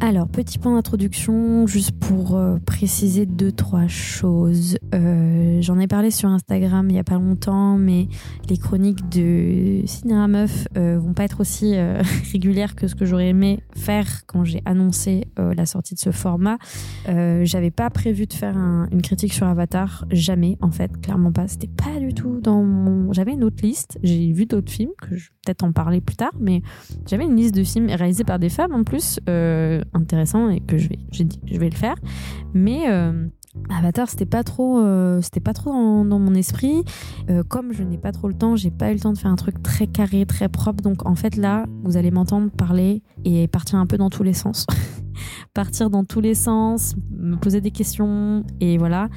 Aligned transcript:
Alors, 0.00 0.28
petit 0.28 0.58
point 0.58 0.76
d'introduction, 0.76 1.66
juste 1.66 1.90
pour 1.90 2.36
euh, 2.36 2.58
préciser 2.64 3.26
deux, 3.26 3.50
trois 3.50 3.88
choses. 3.88 4.78
Euh, 4.94 5.60
j'en 5.60 5.80
ai 5.80 5.88
parlé 5.88 6.12
sur 6.12 6.28
Instagram 6.28 6.86
il 6.88 6.92
n'y 6.92 7.00
a 7.00 7.04
pas 7.04 7.16
longtemps, 7.16 7.76
mais 7.76 8.06
les 8.48 8.58
chroniques 8.58 9.08
de 9.08 9.82
Cinéra 9.86 10.28
Meuf 10.28 10.68
euh, 10.76 11.00
vont 11.00 11.14
pas 11.14 11.24
être 11.24 11.40
aussi 11.40 11.74
régulières 12.32 12.76
que 12.76 12.86
ce 12.86 12.94
que 12.94 13.04
j'aurais 13.06 13.30
aimé 13.30 13.58
faire 13.74 14.06
quand 14.26 14.44
j'ai 14.44 14.62
annoncé 14.66 15.26
la 15.36 15.66
sortie 15.66 15.94
de 15.94 16.00
ce 16.00 16.12
format. 16.12 16.58
J'avais 17.06 17.70
pas 17.70 17.90
prévu 17.90 18.26
de 18.26 18.32
faire 18.32 18.56
une 18.56 19.02
critique 19.02 19.32
sur 19.32 19.46
Avatar, 19.46 20.04
jamais 20.10 20.58
en 20.60 20.70
fait, 20.70 21.00
clairement 21.00 21.32
pas. 21.32 21.48
C'était 21.48 21.68
pas 21.68 21.98
du 21.98 22.14
tout 22.14 22.40
dans 22.40 22.62
mon. 22.62 23.12
J'avais 23.12 23.32
une 23.32 23.44
autre 23.44 23.62
liste, 23.62 23.98
j'ai 24.02 24.32
vu 24.32 24.46
d'autres 24.46 24.70
films, 24.70 24.92
que 25.00 25.16
je 25.16 25.28
vais 25.28 25.34
peut-être 25.44 25.64
en 25.64 25.72
parler 25.72 26.00
plus 26.00 26.16
tard, 26.16 26.32
mais 26.38 26.62
j'avais 27.06 27.24
une 27.24 27.36
liste 27.36 27.54
de 27.54 27.64
films 27.64 27.88
réalisés 27.88 28.24
par 28.24 28.38
des 28.38 28.48
femmes 28.48 28.74
en 28.74 28.84
plus 28.84 29.18
intéressant 29.94 30.50
et 30.50 30.60
que 30.60 30.78
je 30.78 30.88
vais, 30.88 30.98
je 31.12 31.58
vais 31.58 31.70
le 31.70 31.76
faire. 31.76 31.96
Mais 32.54 32.88
euh, 32.88 33.28
Avatar, 33.70 34.08
c'était 34.08 34.26
pas 34.26 34.44
trop, 34.44 34.80
euh, 34.80 35.20
c'était 35.22 35.40
pas 35.40 35.52
trop 35.52 35.72
dans, 35.72 36.18
mon 36.18 36.34
esprit. 36.34 36.84
Euh, 37.30 37.42
comme 37.42 37.72
je 37.72 37.82
n'ai 37.82 37.98
pas 37.98 38.12
trop 38.12 38.28
le 38.28 38.34
temps, 38.34 38.56
j'ai 38.56 38.70
pas 38.70 38.90
eu 38.90 38.94
le 38.94 39.00
temps 39.00 39.12
de 39.12 39.18
faire 39.18 39.30
un 39.30 39.36
truc 39.36 39.62
très 39.62 39.86
carré, 39.86 40.26
très 40.26 40.48
propre. 40.48 40.82
Donc 40.82 41.06
en 41.06 41.14
fait 41.14 41.36
là, 41.36 41.66
vous 41.84 41.96
allez 41.96 42.10
m'entendre 42.10 42.50
parler 42.50 43.02
et 43.24 43.48
partir 43.48 43.78
un 43.78 43.86
peu 43.86 43.98
dans 43.98 44.10
tous 44.10 44.22
les 44.22 44.32
sens, 44.32 44.66
partir 45.54 45.90
dans 45.90 46.04
tous 46.04 46.20
les 46.20 46.34
sens, 46.34 46.94
me 47.10 47.36
poser 47.36 47.60
des 47.60 47.70
questions 47.70 48.44
et 48.60 48.78
voilà. 48.78 49.08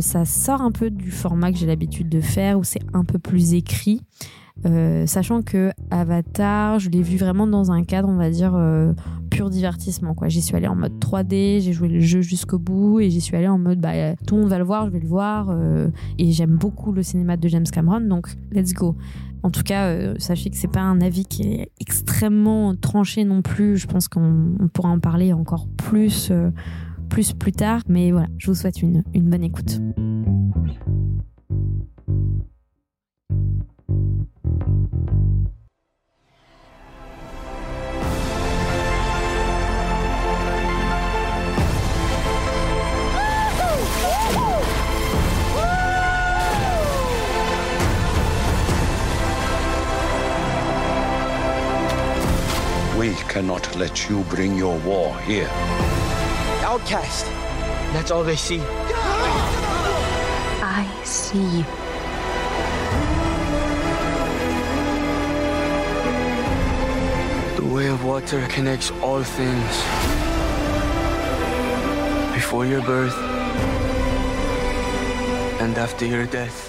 ça 0.00 0.24
sort 0.24 0.60
un 0.60 0.72
peu 0.72 0.90
du 0.90 1.10
format 1.10 1.52
que 1.52 1.58
j'ai 1.58 1.66
l'habitude 1.66 2.08
de 2.08 2.20
faire 2.20 2.58
où 2.58 2.64
c'est 2.64 2.82
un 2.92 3.04
peu 3.04 3.18
plus 3.18 3.54
écrit. 3.54 4.02
Sachant 5.06 5.40
que 5.40 5.70
Avatar, 5.90 6.78
je 6.80 6.90
l'ai 6.90 7.02
vu 7.02 7.16
vraiment 7.16 7.46
dans 7.46 7.72
un 7.72 7.82
cadre, 7.82 8.08
on 8.08 8.16
va 8.16 8.28
dire, 8.28 8.52
divertissement. 9.48 10.14
Quoi. 10.14 10.28
J'y 10.28 10.42
suis 10.42 10.54
allée 10.56 10.66
en 10.66 10.74
mode 10.74 10.98
3D, 10.98 11.60
j'ai 11.60 11.72
joué 11.72 11.88
le 11.88 12.00
jeu 12.00 12.20
jusqu'au 12.20 12.58
bout 12.58 13.00
et 13.00 13.10
j'y 13.10 13.20
suis 13.20 13.36
allée 13.36 13.48
en 13.48 13.58
mode 13.58 13.80
bah, 13.80 14.14
tout 14.26 14.34
le 14.34 14.42
monde 14.42 14.50
va 14.50 14.58
le 14.58 14.64
voir, 14.64 14.86
je 14.86 14.90
vais 14.90 15.00
le 15.00 15.06
voir. 15.06 15.48
Euh, 15.50 15.88
et 16.18 16.32
j'aime 16.32 16.56
beaucoup 16.56 16.92
le 16.92 17.02
cinéma 17.02 17.36
de 17.36 17.48
James 17.48 17.64
Cameron, 17.64 18.00
donc 18.00 18.28
let's 18.52 18.74
go. 18.74 18.96
En 19.42 19.50
tout 19.50 19.62
cas, 19.62 20.18
sachez 20.18 20.50
que 20.50 20.56
c'est 20.56 20.68
pas 20.68 20.82
un 20.82 21.00
avis 21.00 21.24
qui 21.24 21.44
est 21.44 21.70
extrêmement 21.80 22.74
tranché 22.76 23.24
non 23.24 23.40
plus. 23.40 23.78
Je 23.78 23.86
pense 23.86 24.06
qu'on 24.06 24.68
pourra 24.74 24.90
en 24.90 24.98
parler 24.98 25.32
encore 25.32 25.66
plus, 25.78 26.30
plus 27.08 27.32
plus 27.32 27.52
tard. 27.52 27.80
Mais 27.88 28.10
voilà, 28.10 28.26
je 28.36 28.48
vous 28.48 28.54
souhaite 28.54 28.82
une, 28.82 29.02
une 29.14 29.30
bonne 29.30 29.44
écoute. 29.44 29.80
We 53.00 53.14
cannot 53.32 53.64
let 53.76 54.10
you 54.10 54.24
bring 54.24 54.58
your 54.58 54.76
war 54.80 55.16
here. 55.20 55.48
Outcast. 56.62 57.24
That's 57.94 58.10
all 58.10 58.22
they 58.22 58.36
see. 58.36 58.60
I 60.62 60.84
see 61.02 61.38
you. 61.38 61.64
The 67.56 67.74
way 67.74 67.86
of 67.88 68.04
water 68.04 68.46
connects 68.48 68.90
all 69.00 69.22
things. 69.22 69.74
Before 72.34 72.66
your 72.66 72.82
birth 72.82 73.16
and 75.62 75.78
after 75.78 76.04
your 76.04 76.26
death. 76.26 76.66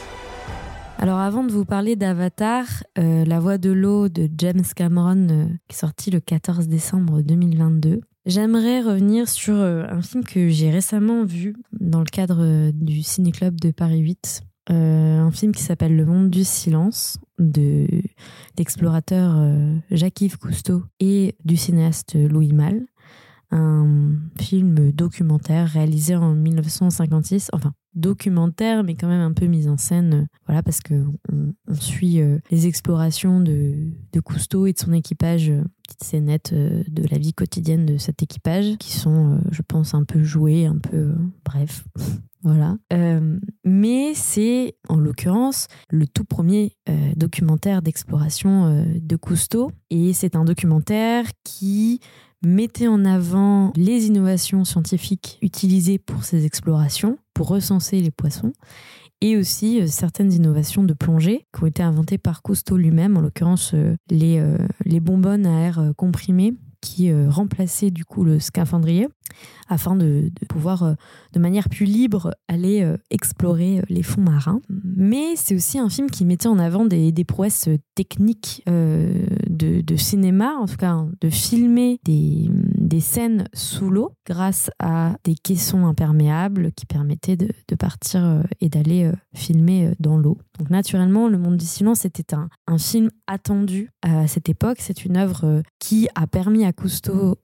Alors 0.97 1.19
avant 1.19 1.43
de 1.43 1.51
vous 1.51 1.65
parler 1.65 1.97
d'Avatar, 1.97 2.80
euh, 2.97 3.25
La 3.25 3.39
Voix 3.39 3.57
de 3.57 3.71
l'eau 3.71 4.09
de 4.09 4.29
James 4.37 4.63
Cameron, 4.75 5.27
euh, 5.29 5.45
qui 5.67 5.75
est 5.75 5.79
sorti 5.79 6.11
le 6.11 6.19
14 6.19 6.67
décembre 6.67 7.21
2022, 7.21 8.01
j'aimerais 8.25 8.81
revenir 8.81 9.29
sur 9.29 9.55
euh, 9.55 9.85
un 9.89 10.01
film 10.01 10.23
que 10.23 10.49
j'ai 10.49 10.69
récemment 10.69 11.23
vu 11.23 11.55
dans 11.79 11.99
le 11.99 12.05
cadre 12.05 12.71
du 12.71 13.01
Ciné-Club 13.01 13.59
de 13.59 13.71
Paris 13.71 13.99
8. 13.99 14.41
un 14.67 15.31
film 15.31 15.53
qui 15.53 15.63
s'appelle 15.63 15.95
Le 15.95 16.05
Monde 16.05 16.29
du 16.29 16.43
Silence 16.43 17.17
de 17.39 17.87
d'explorateur 18.55 19.41
Jacques-Yves 19.89 20.37
Cousteau 20.37 20.83
et 20.99 21.35
du 21.43 21.57
cinéaste 21.57 22.15
Louis 22.15 22.53
Malle 22.53 22.85
un 23.51 24.15
film 24.39 24.91
documentaire 24.91 25.67
réalisé 25.67 26.15
en 26.15 26.33
1956, 26.33 27.49
enfin 27.53 27.73
documentaire, 27.93 28.83
mais 28.83 28.95
quand 28.95 29.07
même 29.07 29.21
un 29.21 29.33
peu 29.33 29.45
mise 29.45 29.67
en 29.67 29.77
scène, 29.77 30.13
euh, 30.13 30.25
voilà, 30.45 30.63
parce 30.63 30.79
que 30.79 31.05
on, 31.31 31.53
suit 31.73 32.21
euh, 32.21 32.39
les 32.49 32.67
explorations 32.67 33.39
de, 33.39 33.91
de, 34.11 34.19
Cousteau 34.19 34.65
et 34.65 34.73
de 34.73 34.79
son 34.79 34.93
équipage, 34.93 35.49
euh, 35.49 35.63
petite 35.83 36.03
scénette 36.03 36.53
de 36.53 37.07
la 37.09 37.17
vie 37.17 37.33
quotidienne 37.33 37.85
de 37.85 37.97
cet 37.97 38.23
équipage, 38.23 38.77
qui 38.77 38.93
sont, 38.93 39.41
je 39.51 39.61
pense, 39.61 39.93
un 39.93 40.03
peu 40.03 40.23
joués, 40.23 40.65
un 40.65 40.77
peu, 40.77 41.13
bref. 41.45 41.85
Voilà. 42.43 42.75
mais 43.63 44.15
c'est, 44.15 44.75
en 44.89 44.99
l'occurrence, 44.99 45.67
le 45.91 46.07
tout 46.07 46.25
premier 46.25 46.75
documentaire 47.15 47.83
d'exploration 47.83 48.83
de 48.99 49.15
Cousteau. 49.15 49.71
Et 49.91 50.11
c'est 50.13 50.35
un 50.35 50.43
documentaire 50.43 51.25
qui 51.43 51.99
mettait 52.41 52.87
en 52.87 53.05
avant 53.05 53.71
les 53.75 54.07
innovations 54.07 54.65
scientifiques 54.65 55.37
utilisées 55.41 55.99
pour 55.99 56.23
ces 56.23 56.45
explorations, 56.45 57.17
pour 57.33 57.47
recenser 57.47 58.01
les 58.01 58.11
poissons, 58.11 58.53
et 59.21 59.37
aussi 59.37 59.81
euh, 59.81 59.87
certaines 59.87 60.33
innovations 60.33 60.83
de 60.83 60.93
plongée 60.93 61.45
qui 61.55 61.63
ont 61.63 61.67
été 61.67 61.83
inventées 61.83 62.17
par 62.17 62.41
Cousteau 62.41 62.77
lui-même, 62.77 63.17
en 63.17 63.21
l'occurrence 63.21 63.71
euh, 63.73 63.95
les, 64.09 64.39
euh, 64.39 64.57
les 64.85 64.99
bonbonnes 64.99 65.45
à 65.45 65.59
air 65.61 65.93
comprimé 65.95 66.53
qui 66.81 67.13
remplaçaient 67.13 67.91
du 67.91 68.05
coup 68.05 68.23
le 68.23 68.39
scaphandrier 68.39 69.07
afin 69.69 69.95
de, 69.95 70.29
pouvoir 70.49 70.95
de 71.31 71.39
manière 71.39 71.69
plus 71.69 71.85
libre 71.85 72.35
aller 72.49 72.85
explorer 73.09 73.81
les 73.87 74.03
fonds 74.03 74.21
marins. 74.21 74.59
Mais 74.69 75.35
c'est 75.35 75.55
aussi 75.55 75.79
un 75.79 75.89
film 75.89 76.09
qui 76.09 76.25
mettait 76.25 76.47
en 76.47 76.59
avant 76.59 76.85
des, 76.85 77.23
prouesses 77.23 77.69
techniques 77.95 78.63
de, 78.67 79.95
cinéma, 79.95 80.55
en 80.55 80.65
tout 80.65 80.75
cas 80.75 81.05
de 81.21 81.29
filmer 81.29 81.99
des, 82.03 82.49
des 82.91 82.99
scènes 82.99 83.47
sous 83.53 83.89
l'eau 83.89 84.11
grâce 84.25 84.69
à 84.79 85.15
des 85.23 85.35
caissons 85.35 85.85
imperméables 85.85 86.71
qui 86.73 86.85
permettaient 86.85 87.37
de, 87.37 87.75
partir 87.75 88.23
euh, 88.23 88.43
et 88.59 88.69
d'aller 88.69 89.05
euh, 89.05 89.13
filmer 89.33 89.87
euh, 89.87 89.93
dans 89.99 90.17
l'eau. 90.17 90.37
Donc 90.59 90.69
naturellement, 90.69 91.27
Le 91.27 91.37
Monde 91.37 91.57
du 91.57 91.65
Silence 91.65 92.05
était 92.05 92.33
un, 92.33 92.49
un 92.67 92.77
film 92.77 93.09
attendu 93.27 93.89
à 94.01 94.27
cette 94.27 94.49
époque. 94.49 94.77
C'est 94.81 95.05
une 95.05 95.17
œuvre 95.17 95.63
qui 95.79 96.09
a 96.15 96.27
permis 96.27 96.65
à 96.65 96.70
Cousteau 96.73 97.37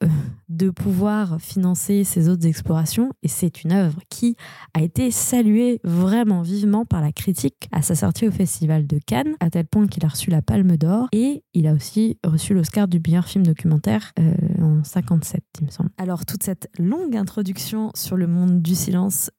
de 0.50 0.70
pouvoir 0.70 1.40
financer 1.42 2.04
ses 2.04 2.30
autres 2.30 2.46
explorations 2.48 3.12
et 3.24 3.28
c'est 3.28 3.64
une 3.64 3.72
œuvre 3.72 4.00
qui 4.10 4.36
a 4.74 4.82
été 4.82 5.12
saluée 5.12 5.80
vraiment 5.84 6.42
vivement 6.42 6.86
par 6.86 7.02
la 7.02 7.12
critique 7.12 7.68
à 7.72 7.82
sa 7.82 7.96
sortie 7.96 8.28
au 8.28 8.32
Festival 8.32 8.88
de 8.88 9.00
Cannes, 9.06 9.36
à 9.40 9.50
tel 9.50 9.66
point 9.66 9.88
qu'il 9.88 10.06
a 10.06 10.10
reçu 10.10 10.30
la 10.30 10.42
Palme 10.42 10.78
d'Or 10.78 11.08
et 11.12 11.44
il 11.54 11.68
a 11.68 11.74
aussi 11.74 12.18
reçu 12.26 12.54
l'Oscar 12.54 12.88
du 12.88 13.02
meilleur 13.06 13.26
film 13.26 13.46
documentaire 13.46 14.14
en 14.62 14.84
57, 14.84 15.44
il 15.60 15.66
me 15.68 15.72
semble. 15.72 15.90
Alors 15.98 16.26
toute 16.26 16.44
cette 16.44 16.70
longue 16.80 17.16
introduction 17.16 17.92
sur 17.96 18.18
le 18.18 18.28
monde 18.28 18.62
du 18.62 18.76
silence 18.76 19.32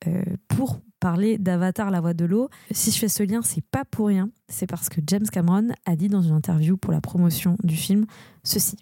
pour 0.49 0.81
parler 1.01 1.39
d'Avatar, 1.39 1.93
la 1.93 2.01
voix 2.01 2.13
de 2.13 2.25
l'eau. 2.25 2.49
Si 2.73 2.91
je 2.91 2.99
fais 2.99 3.09
ce 3.09 3.23
lien, 3.23 3.41
c'est 3.43 3.65
pas 3.71 3.85
pour 3.85 4.09
rien. 4.09 4.31
C'est 4.49 4.67
parce 4.67 4.89
que 4.89 5.01
James 5.07 5.27
Cameron 5.31 5.69
a 5.87 5.95
dit 5.95 6.09
dans 6.09 6.23
une 6.23 6.35
interview 6.35 6.77
pour 6.77 6.93
la 6.93 7.01
promotion 7.01 7.57
du 7.63 7.77
film 7.77 8.05
ceci. 8.43 8.77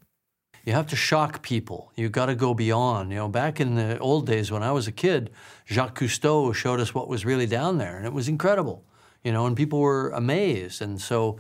You 0.67 0.73
have 0.73 0.89
to 0.89 0.97
shock 0.97 1.43
people. 1.43 1.93
You 1.95 2.09
got 2.09 2.27
to 2.27 2.35
go 2.35 2.53
beyond. 2.53 3.11
You 3.11 3.19
know, 3.19 3.29
back 3.29 3.61
in 3.61 3.77
the 3.77 3.99
old 4.01 4.27
days 4.27 4.51
when 4.51 4.65
I 4.65 4.73
was 4.73 4.89
a 4.89 4.93
kid, 4.93 5.31
Jacques 5.65 5.97
Cousteau 5.97 6.53
showed 6.53 6.81
us 6.81 6.93
what 6.93 7.07
was 7.07 7.25
really 7.25 7.47
down 7.47 7.79
there, 7.79 7.97
and 7.97 8.05
it 8.05 8.13
was 8.13 8.29
incredible. 8.29 8.85
You 9.23 9.31
know, 9.31 9.47
and 9.47 9.57
people 9.57 9.79
were 9.79 10.11
amazed. 10.11 10.83
And 10.83 11.01
so 11.01 11.39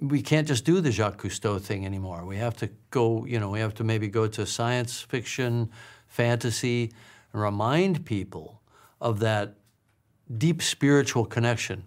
we 0.00 0.20
can't 0.20 0.48
just 0.48 0.64
do 0.64 0.80
the 0.80 0.90
Jacques 0.90 1.22
Cousteau 1.22 1.60
thing 1.60 1.86
anymore. 1.86 2.26
We 2.26 2.38
have 2.38 2.56
to 2.56 2.68
go, 2.90 3.24
you 3.24 3.38
know, 3.38 3.50
we 3.50 3.60
have 3.60 3.74
to 3.74 3.84
maybe 3.84 4.08
go 4.08 4.26
to 4.26 4.44
science 4.44 5.00
fiction, 5.00 5.70
fantasy, 6.08 6.92
and 7.32 7.40
remind 7.40 8.04
people 8.04 8.60
of 9.00 9.20
that 9.20 9.54
deep 10.38 10.60
spiritual 10.60 11.24
connection 11.24 11.84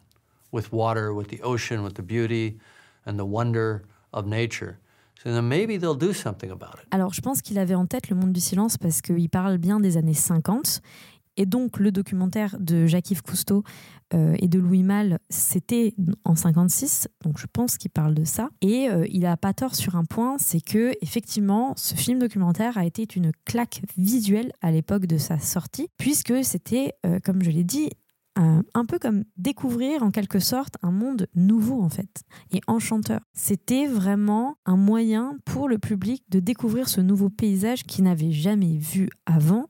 with 0.52 0.72
water, 0.72 1.14
with 1.14 1.28
the 1.28 1.42
ocean, 1.42 1.84
with 1.84 1.96
the 1.96 2.04
beauty 2.04 2.60
and 3.06 3.20
the 3.20 3.26
wonder 3.26 3.84
of 4.14 4.26
nature. 4.26 4.80
Alors, 6.92 7.14
je 7.14 7.22
pense 7.22 7.42
qu'il 7.42 7.58
avait 7.60 7.76
en 7.76 7.86
tête 7.86 8.10
le 8.10 8.16
monde 8.16 8.34
du 8.34 8.42
silence 8.42 8.78
parce 8.78 9.02
qu'il 9.02 9.30
parle 9.30 9.58
bien 9.58 9.80
des 9.80 9.98
années 9.98 10.14
50 10.14 10.82
Et 11.38 11.46
donc, 11.46 11.80
le 11.80 11.92
documentaire 11.92 12.56
de 12.60 12.86
Jacques-Yves 12.86 13.22
Cousteau 13.22 13.64
euh, 14.14 14.36
et 14.40 14.48
de 14.48 14.60
Louis 14.60 14.84
Malle, 14.84 15.20
c'était 15.30 15.96
en 16.24 16.36
56, 16.36 17.08
donc 17.24 17.40
je 17.40 17.48
pense 17.52 17.78
qu'il 17.78 17.90
parle 17.90 18.14
de 18.14 18.26
ça. 18.26 18.50
Et 18.62 18.90
euh, 18.90 19.06
il 19.10 19.26
a 19.26 19.38
pas 19.38 19.54
tort 19.54 19.76
sur 19.76 19.96
un 19.96 20.06
point, 20.06 20.38
c'est 20.38 20.62
que 20.62 20.94
effectivement, 21.02 21.74
ce 21.78 21.96
film 21.96 22.20
documentaire 22.20 22.78
a 22.78 22.86
été 22.86 23.08
une 23.16 23.32
claque 23.46 23.82
visuelle 23.98 24.52
à 24.62 24.72
l'époque 24.72 25.08
de 25.08 25.18
sa 25.18 25.40
sortie, 25.40 25.88
puisque 25.98 26.44
c'était, 26.44 26.94
euh, 27.06 27.20
comme 27.24 27.42
je 27.42 27.50
l'ai 27.50 27.64
dit, 27.64 27.90
un, 28.36 28.64
un 28.74 28.86
peu 28.86 29.00
comme 29.00 29.24
découvrir 29.38 30.04
en 30.04 30.12
quelque 30.12 30.40
sorte 30.40 30.78
un 30.82 30.92
monde 30.92 31.28
nouveau 31.36 31.82
en 31.82 31.90
fait 31.90 32.24
et 32.52 32.62
enchanteur. 32.68 33.22
C'était 33.34 33.88
vraiment 33.88 34.58
un 34.66 34.78
moyen 34.78 35.38
pour 35.46 35.68
le 35.70 35.78
public 35.78 36.24
de 36.30 36.40
découvrir 36.40 36.90
ce 36.90 37.02
nouveau 37.02 37.30
paysage 37.30 37.84
qu'ils 37.84 38.06
n'avaient 38.06 38.32
jamais 38.32 38.78
vu 38.78 39.10
avant 39.26 39.68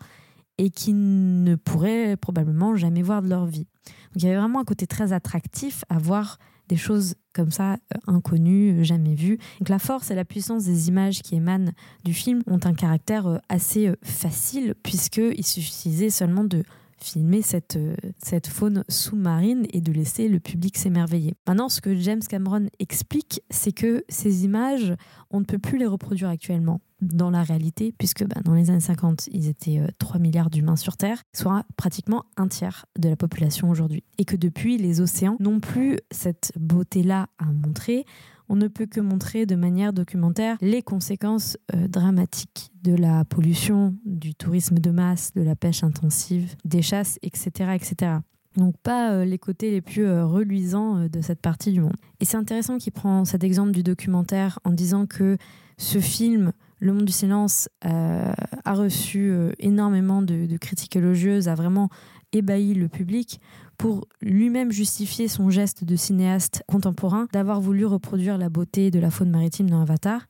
et 0.57 0.69
qui 0.69 0.94
ne 0.94 1.56
pourraient 1.56 2.15
probablement 2.15 2.75
jamais 2.75 3.01
voir 3.01 3.21
de 3.21 3.30
leur 3.30 3.45
vie. 3.45 3.68
Donc 4.13 4.21
il 4.21 4.24
y 4.24 4.27
avait 4.27 4.39
vraiment 4.39 4.60
un 4.60 4.66
côté 4.66 4.88
très 4.88 5.13
attractif 5.13 5.83
à 5.89 5.98
voir 5.98 6.38
des 6.69 6.77
choses 6.77 7.16
comme 7.33 7.51
ça, 7.51 7.74
euh, 7.74 7.98
inconnues, 8.07 8.80
euh, 8.80 8.83
jamais 8.83 9.16
vues. 9.16 9.38
Donc 9.59 9.69
la 9.69 9.80
force 9.80 10.12
et 10.12 10.16
la 10.16 10.24
puissance 10.24 10.63
des 10.63 10.88
images 10.88 11.21
qui 11.21 11.36
émanent 11.36 11.71
du 12.06 12.13
film 12.13 12.42
ont 12.48 12.59
un 12.63 12.74
caractère 12.74 13.27
euh, 13.27 13.38
assez 13.50 13.88
euh, 13.88 13.95
facile, 14.01 14.75
puisqu'il 14.81 15.45
suffisait 15.45 16.09
seulement 16.09 16.44
de 16.44 16.63
filmer 17.03 17.41
cette, 17.41 17.75
euh, 17.75 17.95
cette 18.23 18.47
faune 18.47 18.83
sous-marine 18.89 19.65
et 19.71 19.81
de 19.81 19.91
laisser 19.91 20.27
le 20.27 20.39
public 20.39 20.77
s'émerveiller. 20.77 21.35
Maintenant, 21.47 21.69
ce 21.69 21.81
que 21.81 21.95
James 21.95 22.21
Cameron 22.27 22.67
explique, 22.79 23.41
c'est 23.50 23.71
que 23.71 24.03
ces 24.09 24.45
images, 24.45 24.94
on 25.29 25.39
ne 25.39 25.45
peut 25.45 25.59
plus 25.59 25.77
les 25.77 25.85
reproduire 25.85 26.29
actuellement 26.29 26.81
dans 27.01 27.29
la 27.29 27.44
réalité, 27.44 27.94
puisque 27.97 28.25
bah, 28.25 28.41
dans 28.44 28.53
les 28.53 28.69
années 28.69 28.79
50, 28.79 29.27
ils 29.31 29.47
étaient 29.47 29.79
euh, 29.79 29.88
3 30.00 30.19
milliards 30.19 30.50
d'humains 30.50 30.75
sur 30.75 30.97
Terre, 30.97 31.21
soit 31.33 31.65
pratiquement 31.75 32.25
un 32.38 32.47
tiers 32.47 32.85
de 32.97 33.09
la 33.09 33.15
population 33.15 33.69
aujourd'hui. 33.69 34.03
Et 34.17 34.25
que 34.25 34.35
depuis, 34.35 34.77
les 34.77 35.01
océans 35.01 35.38
n'ont 35.39 35.59
plus 35.59 35.97
cette 36.11 36.51
beauté-là 36.57 37.27
à 37.38 37.45
montrer. 37.45 38.06
On 38.50 38.56
ne 38.56 38.68
peut 38.68 38.86
que 38.86 39.00
montrer 39.00 39.45
de 39.45 39.56
manière 39.56 39.94
documentaire 39.94 40.57
les 40.62 40.81
conséquences 40.81 41.57
euh, 41.74 41.88
dramatiques 41.88 42.72
de 42.84 42.94
la 42.95 43.25
pollution, 43.25 43.95
du 44.06 44.36
tourisme 44.36 44.80
de 44.80 44.92
masse, 44.92 45.34
de 45.34 45.42
la 45.42 45.56
pêche 45.56 45.84
intensive, 45.84 46.56
des 46.66 46.81
chasses, 46.81 47.19
etc. 47.22 47.72
etc. 47.74 48.12
Donc 48.57 48.75
pas 48.78 49.12
euh, 49.12 49.25
les 49.25 49.40
côtés 49.40 49.72
les 49.72 49.81
plus 49.81 50.06
euh, 50.06 50.25
reluisants 50.25 51.07
de 51.07 51.22
cette 51.22 51.42
partie 51.42 51.72
du 51.72 51.81
monde. 51.81 51.95
Et 52.19 52.25
c'est 52.25 52.38
intéressant 52.38 52.78
qu'il 52.78 52.94
prend 52.94 53.25
cet 53.25 53.44
exemple 53.44 53.72
du 53.72 53.84
documentaire 53.84 54.60
en 54.63 54.72
disant 54.72 55.06
que 55.06 55.38
ce 55.78 56.00
film, 56.00 56.51
Le 56.80 56.94
Monde 56.94 57.06
du 57.06 57.12
Silence, 57.12 57.68
a 57.81 58.74
reçu 58.74 59.34
énormément 59.60 60.22
de, 60.22 60.45
de 60.45 60.57
critiques 60.57 60.95
élogieuses, 60.95 61.48
a 61.48 61.56
vraiment 61.56 61.90
ébahi 62.34 62.74
le 62.74 62.88
public 62.88 63.40
pour 63.83 64.07
lui-même 64.21 64.71
justifier 64.71 65.27
son 65.27 65.50
geste 65.50 65.83
de 65.83 65.97
cinéaste 65.97 66.63
contemporain 66.69 67.27
d'avoir 67.33 67.59
voulu 67.59 67.85
reproduire 67.85 68.38
la 68.38 68.47
beauté 68.47 68.91
de 68.91 69.00
la 69.00 69.12
faune 69.12 69.30
maritime 69.30 69.69
dans 69.69 69.81
Avatar 69.81 70.21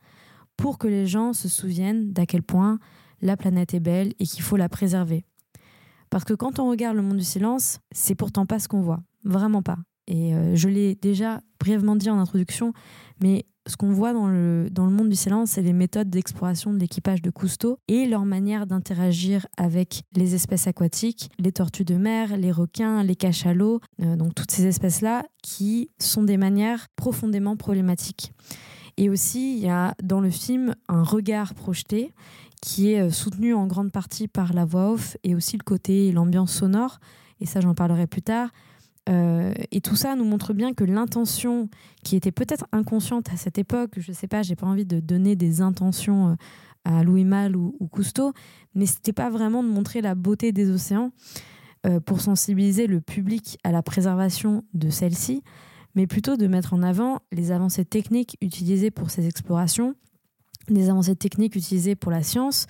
pour 0.57 0.79
que 0.79 0.87
les 0.87 1.05
gens 1.05 1.33
se 1.33 1.47
souviennent 1.47 2.13
d'à 2.13 2.25
quel 2.25 2.41
point 2.41 2.79
la 3.21 3.37
planète 3.37 3.75
est 3.75 3.79
belle 3.79 4.13
et 4.17 4.25
qu'il 4.25 4.41
faut 4.41 4.57
la 4.57 4.69
préserver. 4.69 5.23
Parce 6.09 6.23
que 6.23 6.33
quand 6.33 6.57
on 6.57 6.67
regarde 6.67 6.95
le 6.95 7.03
monde 7.03 7.17
du 7.17 7.23
silence, 7.23 7.77
c'est 7.91 8.15
pourtant 8.15 8.47
pas 8.47 8.57
ce 8.57 8.67
qu'on 8.67 8.81
voit. 8.81 9.03
Vraiment 9.23 9.61
pas. 9.61 9.77
Et 10.07 10.33
euh, 10.33 10.55
je 10.55 10.67
l'ai 10.67 10.95
déjà 10.95 11.41
brièvement 11.59 11.95
dit 11.95 12.09
en 12.09 12.17
introduction, 12.17 12.73
mais 13.21 13.45
ce 13.67 13.77
qu'on 13.77 13.91
voit 13.91 14.13
dans 14.13 14.27
le, 14.27 14.69
monde 14.77 15.09
du 15.09 15.15
silence, 15.15 15.51
c'est 15.51 15.61
les 15.61 15.73
méthodes 15.73 16.09
d'exploration 16.09 16.73
de 16.73 16.79
l'équipage 16.79 17.21
de 17.21 17.29
Cousteau 17.29 17.77
et 17.87 18.05
leur 18.05 18.25
manière 18.25 18.67
d'interagir 18.67 19.47
avec 19.57 20.03
les 20.15 20.35
espèces 20.35 20.67
aquatiques, 20.67 21.31
les 21.39 21.51
tortues 21.51 21.85
de 21.85 21.95
mer, 21.95 22.35
les 22.37 22.51
requins, 22.51 23.03
les 23.03 23.15
cachalots, 23.15 23.79
euh, 24.01 24.15
donc 24.15 24.35
toutes 24.35 24.51
ces 24.51 24.65
espèces-là 24.65 25.23
qui 25.41 25.89
sont 25.99 26.23
des 26.23 26.37
manières 26.37 26.87
profondément 26.95 27.55
problématiques. 27.55 28.33
Et 28.97 29.09
aussi, 29.09 29.57
il 29.57 29.63
y 29.63 29.69
a 29.69 29.95
dans 30.03 30.19
le 30.19 30.29
film 30.29 30.75
un 30.87 31.03
regard 31.03 31.53
projeté 31.53 32.13
qui 32.61 32.93
est 32.93 33.01
euh, 33.01 33.11
soutenu 33.11 33.53
en 33.53 33.67
grande 33.67 33.91
partie 33.91 34.27
par 34.27 34.53
la 34.53 34.65
voix 34.65 34.91
off 34.91 35.17
et 35.23 35.35
aussi 35.35 35.57
le 35.57 35.63
côté 35.63 36.11
l'ambiance 36.11 36.53
sonore. 36.53 36.99
Et 37.39 37.45
ça, 37.45 37.59
j'en 37.59 37.73
parlerai 37.73 38.07
plus 38.07 38.21
tard. 38.21 38.49
Euh, 39.09 39.53
et 39.71 39.81
tout 39.81 39.95
ça 39.97 40.15
nous 40.15 40.23
montre 40.23 40.53
bien 40.53 40.73
que 40.73 40.83
l'intention 40.83 41.69
qui 42.03 42.15
était 42.15 42.31
peut-être 42.31 42.65
inconsciente 42.71 43.29
à 43.33 43.37
cette 43.37 43.57
époque, 43.57 43.91
je 43.97 44.11
sais 44.13 44.27
pas, 44.27 44.43
j'ai 44.43 44.55
pas 44.55 44.65
envie 44.65 44.85
de 44.85 44.99
donner 44.99 45.35
des 45.35 45.61
intentions 45.61 46.29
euh, 46.29 46.35
à 46.85 47.03
Louis 47.03 47.25
Malle 47.25 47.55
ou, 47.55 47.75
ou 47.79 47.87
Cousteau, 47.87 48.31
mais 48.75 48.85
c'était 48.85 49.13
pas 49.13 49.29
vraiment 49.29 49.61
de 49.61 49.67
montrer 49.67 50.01
la 50.01 50.15
beauté 50.15 50.53
des 50.53 50.69
océans 50.69 51.11
euh, 51.85 51.99
pour 51.99 52.21
sensibiliser 52.21 52.87
le 52.87 53.01
public 53.01 53.57
à 53.63 53.71
la 53.71 53.83
préservation 53.83 54.63
de 54.73 54.89
celle-ci, 54.89 55.43
mais 55.95 56.07
plutôt 56.07 56.37
de 56.37 56.47
mettre 56.47 56.73
en 56.73 56.81
avant 56.81 57.19
les 57.33 57.51
avancées 57.51 57.85
techniques 57.85 58.37
utilisées 58.39 58.91
pour 58.91 59.11
ces 59.11 59.27
explorations, 59.27 59.95
des 60.69 60.89
avancées 60.89 61.17
techniques 61.17 61.57
utilisées 61.57 61.95
pour 61.95 62.11
la 62.11 62.23
science, 62.23 62.67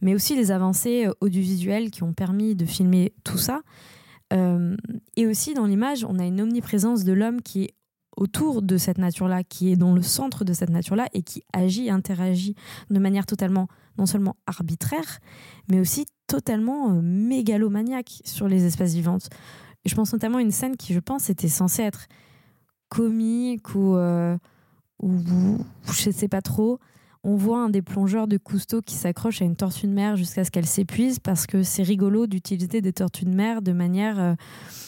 mais 0.00 0.14
aussi 0.14 0.36
les 0.36 0.52
avancées 0.52 1.08
audiovisuelles 1.20 1.90
qui 1.90 2.04
ont 2.04 2.12
permis 2.12 2.54
de 2.54 2.64
filmer 2.66 3.12
tout 3.24 3.38
ça. 3.38 3.62
Euh, 4.32 4.76
et 5.16 5.26
aussi 5.26 5.54
dans 5.54 5.66
l'image, 5.66 6.04
on 6.04 6.18
a 6.18 6.24
une 6.24 6.40
omniprésence 6.40 7.04
de 7.04 7.12
l'homme 7.12 7.42
qui 7.42 7.64
est 7.64 7.74
autour 8.16 8.62
de 8.62 8.76
cette 8.76 8.98
nature-là, 8.98 9.42
qui 9.42 9.72
est 9.72 9.76
dans 9.76 9.94
le 9.94 10.02
centre 10.02 10.44
de 10.44 10.52
cette 10.52 10.70
nature-là 10.70 11.08
et 11.14 11.22
qui 11.22 11.42
agit, 11.52 11.90
interagit 11.90 12.54
de 12.90 12.98
manière 12.98 13.26
totalement, 13.26 13.68
non 13.98 14.06
seulement 14.06 14.36
arbitraire, 14.46 15.18
mais 15.70 15.80
aussi 15.80 16.06
totalement 16.26 16.90
euh, 16.90 17.00
mégalomaniaque 17.02 18.20
sur 18.24 18.48
les 18.48 18.64
espèces 18.64 18.94
vivantes. 18.94 19.28
Je 19.84 19.94
pense 19.94 20.12
notamment 20.12 20.38
à 20.38 20.42
une 20.42 20.50
scène 20.50 20.76
qui, 20.76 20.92
je 20.92 21.00
pense, 21.00 21.30
était 21.30 21.48
censée 21.48 21.82
être 21.82 22.06
comique 22.88 23.74
ou, 23.74 23.96
euh, 23.96 24.36
je 25.02 26.10
sais 26.10 26.28
pas 26.28 26.42
trop. 26.42 26.78
On 27.24 27.36
voit 27.36 27.60
un 27.60 27.68
des 27.68 27.82
plongeurs 27.82 28.26
de 28.26 28.36
Cousteau 28.36 28.82
qui 28.82 28.96
s'accroche 28.96 29.42
à 29.42 29.44
une 29.44 29.54
tortue 29.54 29.86
de 29.86 29.92
mer 29.92 30.16
jusqu'à 30.16 30.44
ce 30.44 30.50
qu'elle 30.50 30.66
s'épuise 30.66 31.20
parce 31.20 31.46
que 31.46 31.62
c'est 31.62 31.84
rigolo 31.84 32.26
d'utiliser 32.26 32.80
des 32.80 32.92
tortues 32.92 33.26
de 33.26 33.34
mer 33.34 33.62
de 33.62 33.72
manière 33.72 34.18
euh, 34.18 34.34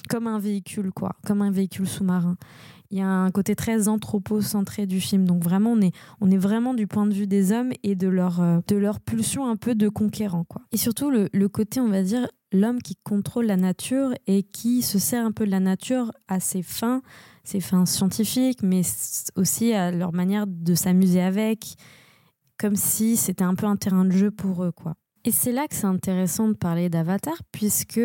comme 0.09 0.27
un 0.27 0.41
véhicule, 0.41 0.91
quoi, 0.91 1.15
comme 1.25 1.43
un 1.43 1.53
véhicule 1.53 1.87
sous-marin. 1.87 2.37
Il 2.91 2.99
y 2.99 3.01
a 3.01 3.09
un 3.09 3.31
côté 3.31 3.55
très 3.55 3.87
anthropocentré 3.87 4.87
du 4.87 5.01
film. 5.01 5.27
Donc 5.27 5.45
vraiment, 5.45 5.73
on 5.73 5.81
est, 5.81 5.93
on 6.21 6.31
est 6.31 6.37
vraiment 6.37 6.75
du 6.75 6.89
point 6.89 7.07
de 7.07 7.15
vue 7.15 7.29
des 7.29 7.53
hommes 7.53 7.73
et 7.85 7.95
de 7.95 8.09
leur, 8.09 8.41
euh, 8.41 8.59
de 8.67 8.77
leur 8.77 9.01
pulsion 9.01 9.47
un 9.47 9.57
peu 9.57 9.77
de 9.77 9.89
conquérant. 9.89 10.43
Quoi. 10.45 10.63
Et 10.73 10.77
surtout, 10.77 11.11
le, 11.11 11.29
le 11.33 11.49
côté, 11.49 11.79
on 11.79 11.89
va 11.89 12.03
dire, 12.03 12.27
l'homme 12.53 12.83
qui 12.83 12.97
contrôle 12.97 13.47
la 13.47 13.57
nature 13.57 14.13
et 14.27 14.43
qui 14.43 14.83
se 14.83 14.99
sert 14.99 15.25
un 15.25 15.33
peu 15.33 15.47
de 15.47 15.51
la 15.53 15.61
nature 15.61 16.11
à 16.27 16.41
ses 16.41 16.63
fins, 16.63 17.03
ses 17.43 17.61
fins 17.61 17.87
scientifiques, 17.87 18.63
mais 18.63 18.83
aussi 19.37 19.73
à 19.73 19.91
leur 19.91 20.13
manière 20.13 20.47
de 20.47 20.75
s'amuser 20.75 21.21
avec, 21.21 21.77
comme 22.59 22.77
si 22.77 23.17
c'était 23.17 23.45
un 23.45 23.55
peu 23.55 23.67
un 23.67 23.77
terrain 23.77 24.05
de 24.05 24.13
jeu 24.13 24.31
pour 24.31 24.65
eux. 24.65 24.73
quoi. 24.73 24.95
Et 25.25 25.33
c'est 25.33 25.53
là 25.53 25.67
que 25.67 25.75
c'est 25.75 25.87
intéressant 25.87 26.49
de 26.49 26.55
parler 26.55 26.89
d'Avatar, 26.89 27.37
puisque 27.51 28.01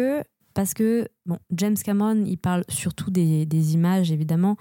parce 0.54 0.74
que 0.74 1.08
bon, 1.26 1.38
James 1.52 1.76
Cameron, 1.76 2.24
il 2.26 2.38
parle 2.38 2.64
surtout 2.70 3.12
des, 3.12 3.74
images, 3.74 4.12
évidemment, 4.12 4.58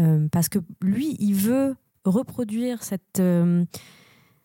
euh, 0.00 0.28
parce 0.30 0.48
que 0.48 0.58
lui, 0.82 1.16
il 1.18 1.34
veut 1.34 1.74
reproduire 2.04 2.82
cette, 2.82 3.20
euh, 3.20 3.64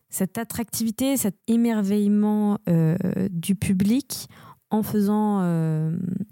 cette 0.08 0.38
attractivité, 0.38 1.16
cet 1.16 1.36
émerveillement 1.46 2.58
euh, 2.68 2.96
du 3.30 3.54
public 3.54 4.28
en 4.72 4.84
faisant, 4.84 5.40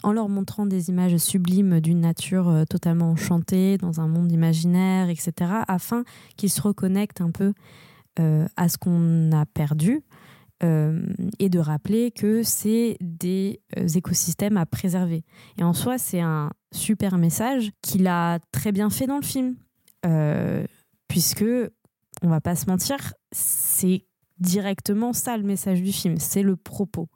en 0.05 0.13
leur 0.13 0.29
montrant 0.29 0.65
des 0.65 0.91
images 0.91 1.17
sublimes 1.17 1.81
d'une 1.81 2.01
nature 2.01 2.65
totalement 2.71 3.11
enchantée, 3.11 3.79
dans 3.79 4.01
un 4.01 4.07
monde 4.07 4.31
imaginaire, 4.31 5.09
etc., 5.09 5.33
afin 5.67 6.05
qu'ils 6.37 6.51
se 6.51 6.63
reconnectent 6.63 7.21
un 7.21 7.33
peu 7.33 7.53
à 8.19 8.69
ce 8.69 8.79
qu'on 8.79 9.33
a 9.33 9.47
perdu, 9.47 10.03
euh, 10.65 11.01
et 11.39 11.51
de 11.51 11.61
rappeler 11.61 12.11
que 12.11 12.43
c'est 12.43 12.97
des 13.01 13.61
euh, 13.79 13.87
écosystèmes 13.87 14.57
à 14.57 14.67
préserver. 14.67 15.23
Et 15.57 15.63
en 15.63 15.73
soi, 15.73 15.99
c'est 15.99 16.21
un 16.21 16.51
super 16.73 17.17
message 17.17 17.71
qu'il 17.81 18.09
a 18.09 18.41
très 18.51 18.73
bien 18.73 18.91
fait 18.91 19.07
dans 19.07 19.19
le 19.19 19.25
film, 19.25 19.57
Euh, 20.07 20.65
puisque, 21.09 21.45
on 22.23 22.29
va 22.29 22.41
pas 22.41 22.57
se 22.57 22.67
mentir, 22.67 23.15
c'est 23.33 24.05
directement 24.39 25.13
ça 25.13 25.37
le 25.37 25.43
message 25.43 25.83
du 25.83 25.93
film, 25.93 26.19
c'est 26.19 26.43
le 26.43 26.57
propos. 26.57 27.09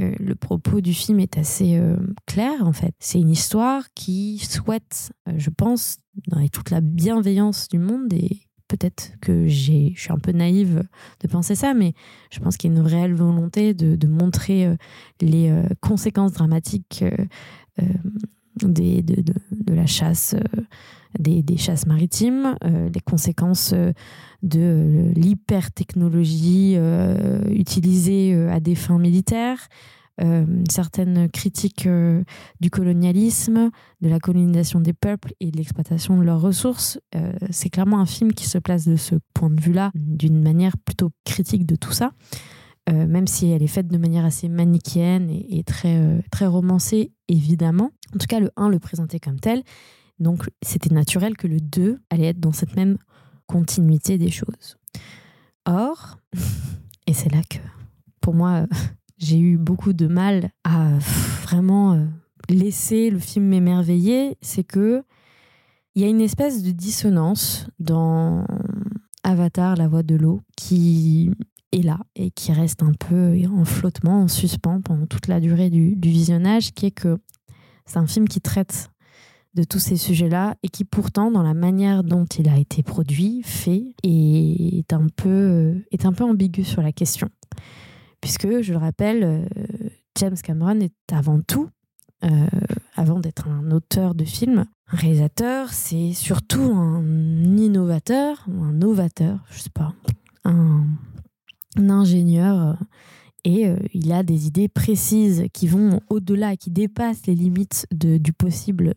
Euh, 0.00 0.14
le 0.20 0.34
propos 0.34 0.80
du 0.80 0.94
film 0.94 1.20
est 1.20 1.38
assez 1.38 1.76
euh, 1.76 1.96
clair 2.26 2.66
en 2.66 2.72
fait. 2.72 2.94
C'est 3.00 3.18
une 3.18 3.30
histoire 3.30 3.88
qui 3.94 4.38
souhaite, 4.38 5.10
euh, 5.28 5.32
je 5.36 5.50
pense, 5.50 5.98
dans 6.28 6.46
toute 6.48 6.70
la 6.70 6.80
bienveillance 6.80 7.68
du 7.68 7.78
monde 7.78 8.12
et 8.12 8.47
peut-être 8.68 9.12
que 9.20 9.48
je 9.48 9.92
suis 9.96 10.12
un 10.12 10.18
peu 10.18 10.32
naïve 10.32 10.84
de 11.20 11.28
penser 11.28 11.54
ça, 11.54 11.74
mais 11.74 11.94
je 12.30 12.38
pense 12.38 12.56
qu'il 12.56 12.72
y 12.72 12.76
a 12.76 12.78
une 12.78 12.86
réelle 12.86 13.14
volonté 13.14 13.74
de, 13.74 14.06
montrer 14.06 14.66
euh, 14.66 14.76
les 15.20 15.50
euh, 15.50 15.62
conséquences 15.80 16.32
dramatiques 16.32 17.02
euh, 17.02 17.84
des, 18.62 19.02
de, 19.02 19.74
la 19.74 19.86
chasse, 19.86 20.34
des, 21.18 21.56
chasses 21.56 21.86
maritimes, 21.86 22.56
les 22.64 23.00
conséquences 23.00 23.72
de 24.42 25.12
l'hyper-technologie 25.14 26.76
utilisée 27.50 28.34
à 28.48 28.58
des 28.58 28.74
fins 28.74 28.98
militaires, 28.98 29.68
euh, 30.20 30.44
une 30.46 30.68
certaine 30.68 31.28
critique 31.30 31.86
euh, 31.86 32.24
du 32.60 32.70
colonialisme, 32.70 33.70
de 34.00 34.08
la 34.08 34.18
colonisation 34.18 34.80
des 34.80 34.92
peuples 34.92 35.32
et 35.38 35.50
de 35.52 35.56
l'exploitation 35.56 36.18
de 36.18 36.24
leurs 36.24 36.40
ressources. 36.40 36.98
Euh, 37.14 37.32
c'est 37.50 37.70
clairement 37.70 38.00
un 38.00 38.06
film 38.06 38.32
qui 38.32 38.48
se 38.48 38.58
place 38.58 38.84
de 38.84 38.96
ce 38.96 39.14
point 39.32 39.50
de 39.50 39.60
vue-là, 39.60 39.92
d'une 39.94 40.42
manière 40.42 40.76
plutôt 40.76 41.10
critique 41.24 41.66
de 41.66 41.76
tout 41.76 41.92
ça, 41.92 42.12
même 42.90 43.26
si 43.26 43.50
elle 43.50 43.62
est 43.62 43.66
faite 43.66 43.88
de 43.88 43.98
manière 43.98 44.24
assez 44.24 44.48
manichéenne 44.48 45.28
et, 45.30 45.62
très, 45.62 46.22
très 46.30 46.46
romancée, 46.46 47.12
évidemment. 47.28 47.90
En 48.14 48.18
tout 48.18 48.26
cas, 48.26 48.40
le 48.40 48.50
1 48.56 48.70
le 48.70 48.78
présentait 48.78 49.20
comme 49.20 49.38
tel. 49.38 49.62
Donc, 50.20 50.48
c'était 50.62 50.94
naturel 50.94 51.36
que 51.36 51.46
le 51.46 51.60
2 51.60 51.98
allait 52.08 52.28
être 52.28 52.40
dans 52.40 52.52
cette 52.52 52.74
même 52.76 52.96
continuité 53.46 54.16
des 54.16 54.30
choses. 54.30 54.78
Or, 55.66 56.16
et 57.06 57.12
c'est 57.12 57.30
là 57.30 57.42
que, 57.42 57.58
pour 58.22 58.32
moi, 58.32 58.66
j'ai 59.18 59.38
eu 59.38 59.58
beaucoup 59.58 59.92
de 59.92 60.06
mal 60.06 60.50
à 60.64 60.98
vraiment 61.42 61.92
euh, 61.94 62.06
laisser 62.48 63.10
le 63.10 63.18
film 63.18 63.46
m'émerveiller, 63.46 64.36
c'est 64.40 64.64
que 64.64 65.02
il 65.94 66.02
y 66.02 66.04
a 66.04 66.08
une 66.08 66.20
espèce 66.20 66.62
de 66.62 66.70
dissonance 66.70 67.66
dans 67.80 68.46
Avatar, 69.24 69.76
la 69.76 69.88
voix 69.88 70.04
de 70.04 70.14
l'eau, 70.14 70.42
qui 70.56 71.30
est 71.72 71.82
là 71.82 71.98
et 72.14 72.30
qui 72.30 72.52
reste 72.52 72.82
un 72.82 72.92
peu 72.92 73.36
en 73.50 73.64
flottement, 73.64 74.22
en 74.22 74.28
suspens 74.28 74.80
pendant 74.80 75.06
toute 75.06 75.26
la 75.26 75.40
durée 75.40 75.70
du, 75.70 75.96
du 75.96 76.08
visionnage, 76.08 76.72
qui 76.72 76.86
est 76.86 76.92
que 76.92 77.18
c'est 77.84 77.98
un 77.98 78.06
film 78.06 78.28
qui 78.28 78.40
traite 78.40 78.90
de 79.54 79.64
tous 79.64 79.80
ces 79.80 79.96
sujets-là 79.96 80.54
et 80.62 80.68
qui 80.68 80.84
pourtant, 80.84 81.30
dans 81.32 81.42
la 81.42 81.54
manière 81.54 82.04
dont 82.04 82.26
il 82.26 82.48
a 82.48 82.58
été 82.58 82.82
produit, 82.82 83.42
fait, 83.44 83.94
est 84.04 84.92
un 84.92 85.08
peu, 85.16 85.82
est 85.90 86.06
un 86.06 86.12
peu 86.12 86.24
ambigu 86.24 86.62
sur 86.62 86.82
la 86.82 86.92
question. 86.92 87.28
Puisque, 88.20 88.60
je 88.62 88.72
le 88.72 88.78
rappelle, 88.78 89.22
euh, 89.24 89.44
James 90.18 90.36
Cameron 90.42 90.80
est 90.80 90.92
avant 91.12 91.40
tout, 91.40 91.68
euh, 92.24 92.28
avant 92.96 93.20
d'être 93.20 93.46
un 93.48 93.70
auteur 93.70 94.14
de 94.14 94.24
films, 94.24 94.64
un 94.92 94.96
réalisateur, 94.96 95.68
c'est 95.72 96.12
surtout 96.14 96.60
un 96.74 97.56
innovateur, 97.56 98.44
un 98.48 98.72
novateur, 98.72 99.44
je 99.50 99.60
sais 99.60 99.70
pas, 99.70 99.94
un, 100.44 100.84
ingénieur. 101.76 102.58
euh, 102.60 102.74
Et 103.44 103.72
il 103.94 104.10
a 104.12 104.22
des 104.24 104.46
idées 104.48 104.68
précises 104.68 105.44
qui 105.52 105.68
vont 105.68 106.00
au-delà, 106.10 106.56
qui 106.56 106.70
dépassent 106.70 107.26
les 107.26 107.36
limites 107.36 107.86
du 107.92 108.32
possible 108.32 108.94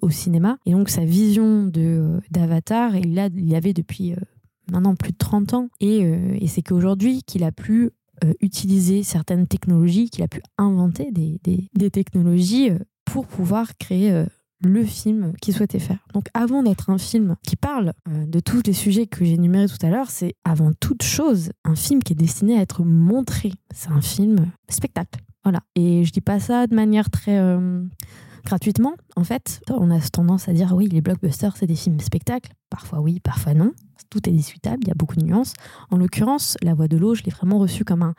au 0.00 0.10
cinéma. 0.10 0.56
Et 0.64 0.72
donc 0.72 0.88
sa 0.88 1.04
vision 1.04 1.70
d'Avatar, 2.30 2.96
il 2.96 3.14
l'a- 3.14 3.28
il 3.34 3.50
l'avait 3.50 3.74
depuis 3.74 4.14
maintenant 4.72 4.94
plus 4.96 5.12
de 5.12 5.18
30 5.18 5.52
ans. 5.54 5.68
Et, 5.80 5.98
et 5.98 6.46
c'est 6.48 6.62
qu'aujourd'hui 6.62 7.22
qu'il 7.24 7.44
a 7.44 7.52
pu 7.52 7.90
euh, 8.24 8.32
utiliser 8.40 9.02
certaines 9.02 9.46
technologies, 9.46 10.08
qu'il 10.08 10.24
a 10.24 10.28
pu 10.28 10.40
inventer 10.56 11.10
des, 11.12 11.90
technologies 11.90 12.70
euh, 12.70 12.78
pour 13.04 13.26
pouvoir 13.26 13.76
créer 13.76 14.10
euh, 14.10 14.24
le 14.62 14.84
film 14.84 15.34
qu'il 15.42 15.54
souhaitait 15.54 15.78
faire. 15.78 15.98
Donc 16.14 16.28
avant 16.32 16.62
d'être 16.62 16.88
un 16.88 16.96
film 16.96 17.36
qui 17.46 17.56
parle 17.56 17.92
de 18.08 18.40
tous 18.40 18.62
les 18.64 18.72
sujets 18.72 19.06
que 19.06 19.24
j'ai 19.24 19.34
énumérés 19.34 19.68
tout 19.68 19.84
à 19.84 19.90
l'heure, 19.90 20.10
c'est 20.10 20.34
avant 20.44 20.72
toute 20.80 21.02
chose 21.02 21.50
un 21.64 21.76
film 21.76 22.02
qui 22.02 22.14
est 22.14 22.16
destiné 22.16 22.58
à 22.58 22.62
être 22.62 22.82
montré. 22.82 23.52
C'est 23.74 23.90
un 23.90 24.00
film 24.00 24.46
spectacle. 24.70 25.20
Voilà. 25.44 25.60
Et 25.74 26.04
je 26.04 26.10
dis 26.10 26.22
pas 26.22 26.40
ça 26.40 26.66
de 26.66 26.74
manière 26.74 27.10
très 27.10 27.38
gratuitement. 28.46 28.94
En 29.16 29.24
fait, 29.24 29.60
on 29.68 29.90
a 29.90 30.00
tendance 30.00 30.48
à 30.48 30.52
dire 30.52 30.72
oui, 30.72 30.88
les 30.88 31.02
blockbusters, 31.02 31.56
c'est 31.56 31.66
des 31.66 31.74
films 31.74 32.00
spectacles. 32.00 32.52
Parfois 32.70 33.00
oui, 33.00 33.20
parfois 33.20 33.52
non. 33.52 33.72
Tout 34.08 34.26
est 34.28 34.32
discutable, 34.32 34.84
il 34.84 34.88
y 34.88 34.92
a 34.92 34.94
beaucoup 34.94 35.16
de 35.16 35.24
nuances. 35.24 35.52
En 35.90 35.98
l'occurrence, 35.98 36.56
La 36.62 36.72
Voix 36.72 36.88
de 36.88 36.96
l'eau, 36.96 37.14
je 37.14 37.24
l'ai 37.24 37.32
vraiment 37.32 37.58
reçu 37.58 37.84
comme 37.84 38.02
un 38.02 38.14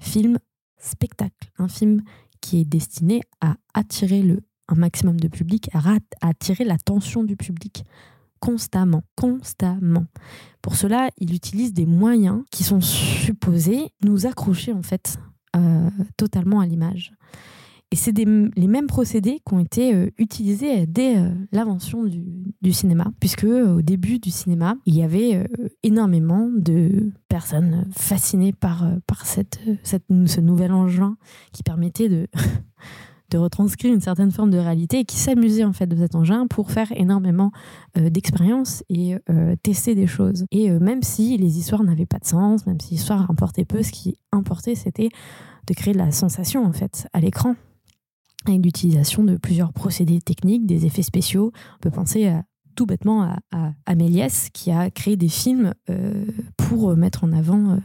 film 0.00 0.38
spectacle. 0.78 1.50
Un 1.58 1.68
film 1.68 2.02
qui 2.40 2.60
est 2.60 2.64
destiné 2.64 3.20
à 3.40 3.56
attirer 3.74 4.22
le, 4.22 4.40
un 4.68 4.76
maximum 4.76 5.18
de 5.18 5.28
public, 5.28 5.68
à, 5.74 5.80
à 6.20 6.28
attirer 6.28 6.64
l'attention 6.64 7.24
du 7.24 7.36
public 7.36 7.84
constamment, 8.40 9.02
constamment. 9.16 10.06
Pour 10.62 10.76
cela, 10.76 11.10
il 11.18 11.34
utilise 11.34 11.72
des 11.72 11.86
moyens 11.86 12.42
qui 12.50 12.64
sont 12.64 12.80
supposés 12.80 13.90
nous 14.04 14.26
accrocher 14.26 14.72
en 14.72 14.82
fait 14.82 15.18
euh, 15.56 15.90
totalement 16.16 16.60
à 16.60 16.66
l'image. 16.66 17.12
Et 17.92 17.96
c'est 17.96 18.16
les 18.16 18.66
mêmes 18.66 18.86
procédés 18.86 19.42
qui 19.46 19.54
ont 19.54 19.58
été 19.58 19.94
euh, 19.94 20.08
utilisés 20.16 20.86
dès 20.86 21.18
euh, 21.18 21.28
l'invention 21.52 22.04
du, 22.04 22.72
cinéma, 22.72 23.12
puisque 23.20 23.44
euh, 23.44 23.76
au 23.76 23.82
début 23.82 24.18
du 24.18 24.30
cinéma, 24.30 24.76
il 24.86 24.96
y 24.96 25.02
avait 25.02 25.34
euh, 25.36 25.68
énormément 25.82 26.48
de 26.48 27.12
personnes 27.28 27.86
fascinées 27.92 28.54
par, 28.54 28.84
euh, 28.84 28.96
euh, 29.38 30.26
ce 30.26 30.40
nouvel 30.40 30.72
engin 30.72 31.16
qui 31.52 31.62
permettait 31.62 32.08
de, 33.30 33.38
retranscrire 33.38 33.92
une 33.92 34.00
certaine 34.00 34.30
forme 34.30 34.50
de 34.50 34.58
réalité 34.58 35.00
et 35.00 35.04
qui 35.04 35.16
s'amusaient 35.16 35.64
en 35.64 35.72
fait 35.72 35.86
de 35.86 35.96
cet 35.96 36.14
engin 36.14 36.46
pour 36.46 36.70
faire 36.70 36.92
énormément 36.92 37.50
euh, 37.98 38.08
d'expériences 38.08 38.84
et 38.88 39.16
euh, 39.30 39.54
tester 39.62 39.94
des 39.94 40.06
choses. 40.06 40.46
Et 40.50 40.70
euh, 40.70 40.78
même 40.78 41.02
si 41.02 41.36
les 41.36 41.58
histoires 41.58 41.82
n'avaient 41.82 42.06
pas 42.06 42.18
de 42.18 42.26
sens, 42.26 42.66
même 42.66 42.80
si 42.80 42.94
l'histoire 42.94 43.30
importait 43.30 43.64
peu, 43.64 43.82
ce 43.82 43.92
qui 43.92 44.18
importait 44.32 44.74
c'était 44.74 45.08
de 45.66 45.74
créer 45.74 45.94
de 45.94 45.98
la 45.98 46.10
sensation 46.10 46.64
en 46.64 46.72
fait 46.72 47.06
à 47.12 47.20
l'écran 47.20 47.54
avec 48.50 48.64
l'utilisation 48.64 49.24
de 49.24 49.36
plusieurs 49.36 49.72
procédés 49.72 50.20
techniques, 50.20 50.66
des 50.66 50.86
effets 50.86 51.02
spéciaux. 51.02 51.52
On 51.76 51.78
peut 51.80 51.90
penser 51.90 52.32
tout 52.74 52.86
bêtement 52.86 53.22
à, 53.22 53.38
à, 53.52 53.94
qui 54.52 54.70
a 54.70 54.90
créé 54.90 55.16
des 55.16 55.28
films 55.28 55.74
euh, 55.90 56.24
pour 56.56 56.96
mettre 56.96 57.24
en 57.24 57.32
avant 57.32 57.72
euh, 57.72 57.76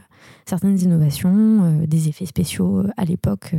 certaines 0.46 0.80
innovations, 0.80 1.62
euh, 1.62 1.86
des 1.86 2.08
effets 2.08 2.26
spéciaux 2.26 2.84
à 2.96 3.04
l'époque. 3.04 3.54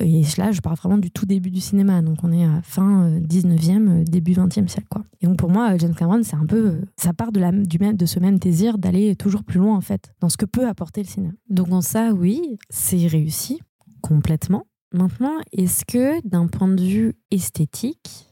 et 0.00 0.22
là, 0.36 0.52
je 0.52 0.60
parle 0.60 0.76
vraiment 0.76 0.98
du 0.98 1.10
tout 1.10 1.26
début 1.26 1.50
du 1.50 1.60
cinéma. 1.60 2.02
Donc 2.02 2.18
on 2.22 2.32
est 2.32 2.44
à 2.44 2.60
fin 2.62 3.04
euh, 3.04 3.20
19e, 3.20 3.88
euh, 3.88 4.04
début 4.04 4.32
20e 4.32 4.68
siècle. 4.68 4.98
Et 5.20 5.26
donc 5.26 5.36
pour 5.36 5.50
moi, 5.50 5.76
James 5.78 5.94
Cameron, 5.94 6.22
c'est 6.22 6.36
un 6.36 6.46
peu, 6.46 6.80
ça 6.96 7.12
part 7.12 7.32
de, 7.32 7.40
la, 7.40 7.52
de 7.52 8.06
ce 8.06 8.18
même 8.18 8.38
désir 8.38 8.78
d'aller 8.78 9.16
toujours 9.16 9.44
plus 9.44 9.58
loin 9.58 9.76
en 9.76 9.80
fait, 9.80 10.12
dans 10.20 10.28
ce 10.28 10.36
que 10.36 10.46
peut 10.46 10.66
apporter 10.66 11.02
le 11.02 11.08
cinéma. 11.08 11.32
Donc 11.50 11.72
en 11.72 11.80
ça, 11.80 12.12
oui, 12.12 12.58
c'est 12.70 13.06
réussi 13.06 13.60
complètement. 14.00 14.64
Maintenant, 14.92 15.38
est-ce 15.52 15.84
que 15.84 16.26
d'un 16.26 16.46
point 16.46 16.68
de 16.68 16.82
vue 16.82 17.14
esthétique, 17.30 18.28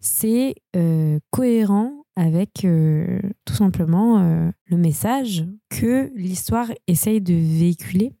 c'est 0.00 0.54
euh, 0.76 1.18
cohérent 1.30 2.04
avec 2.16 2.64
euh, 2.64 3.20
tout 3.44 3.54
simplement 3.54 4.18
euh, 4.18 4.50
le 4.66 4.76
message 4.76 5.44
que 5.68 6.10
l'histoire 6.16 6.70
essaye 6.86 7.20
de 7.20 7.34
véhiculer? 7.34 8.12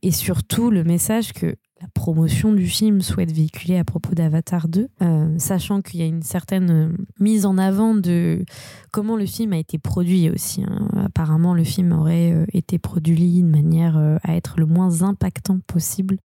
Et 0.00 0.12
surtout 0.12 0.70
le 0.70 0.82
message 0.82 1.34
que 1.34 1.56
la 1.82 1.88
promotion 1.94 2.52
du 2.52 2.66
film 2.68 3.00
souhaite 3.00 3.32
véhiculer 3.32 3.76
à 3.76 3.84
propos 3.84 4.14
d'Avatar 4.14 4.68
2, 4.68 4.86
euh, 5.02 5.34
sachant 5.38 5.82
qu'il 5.82 5.98
y 5.98 6.02
a 6.04 6.06
une 6.06 6.22
certaine 6.22 6.70
euh, 6.70 6.96
mise 7.18 7.44
en 7.44 7.58
avant 7.58 7.96
de 7.96 8.44
comment 8.92 9.16
le 9.16 9.26
film 9.26 9.52
a 9.52 9.58
été 9.58 9.78
produit 9.78 10.30
aussi. 10.30 10.62
hein. 10.62 10.88
Apparemment, 11.04 11.54
le 11.54 11.64
film 11.64 11.90
aurait 11.92 12.32
euh, 12.32 12.46
été 12.52 12.78
produit 12.78 13.42
de 13.42 13.48
manière 13.48 13.96
à 14.22 14.36
être 14.36 14.54
le 14.58 14.66
moins 14.66 15.02
impactant 15.02 15.58
possible 15.66 16.18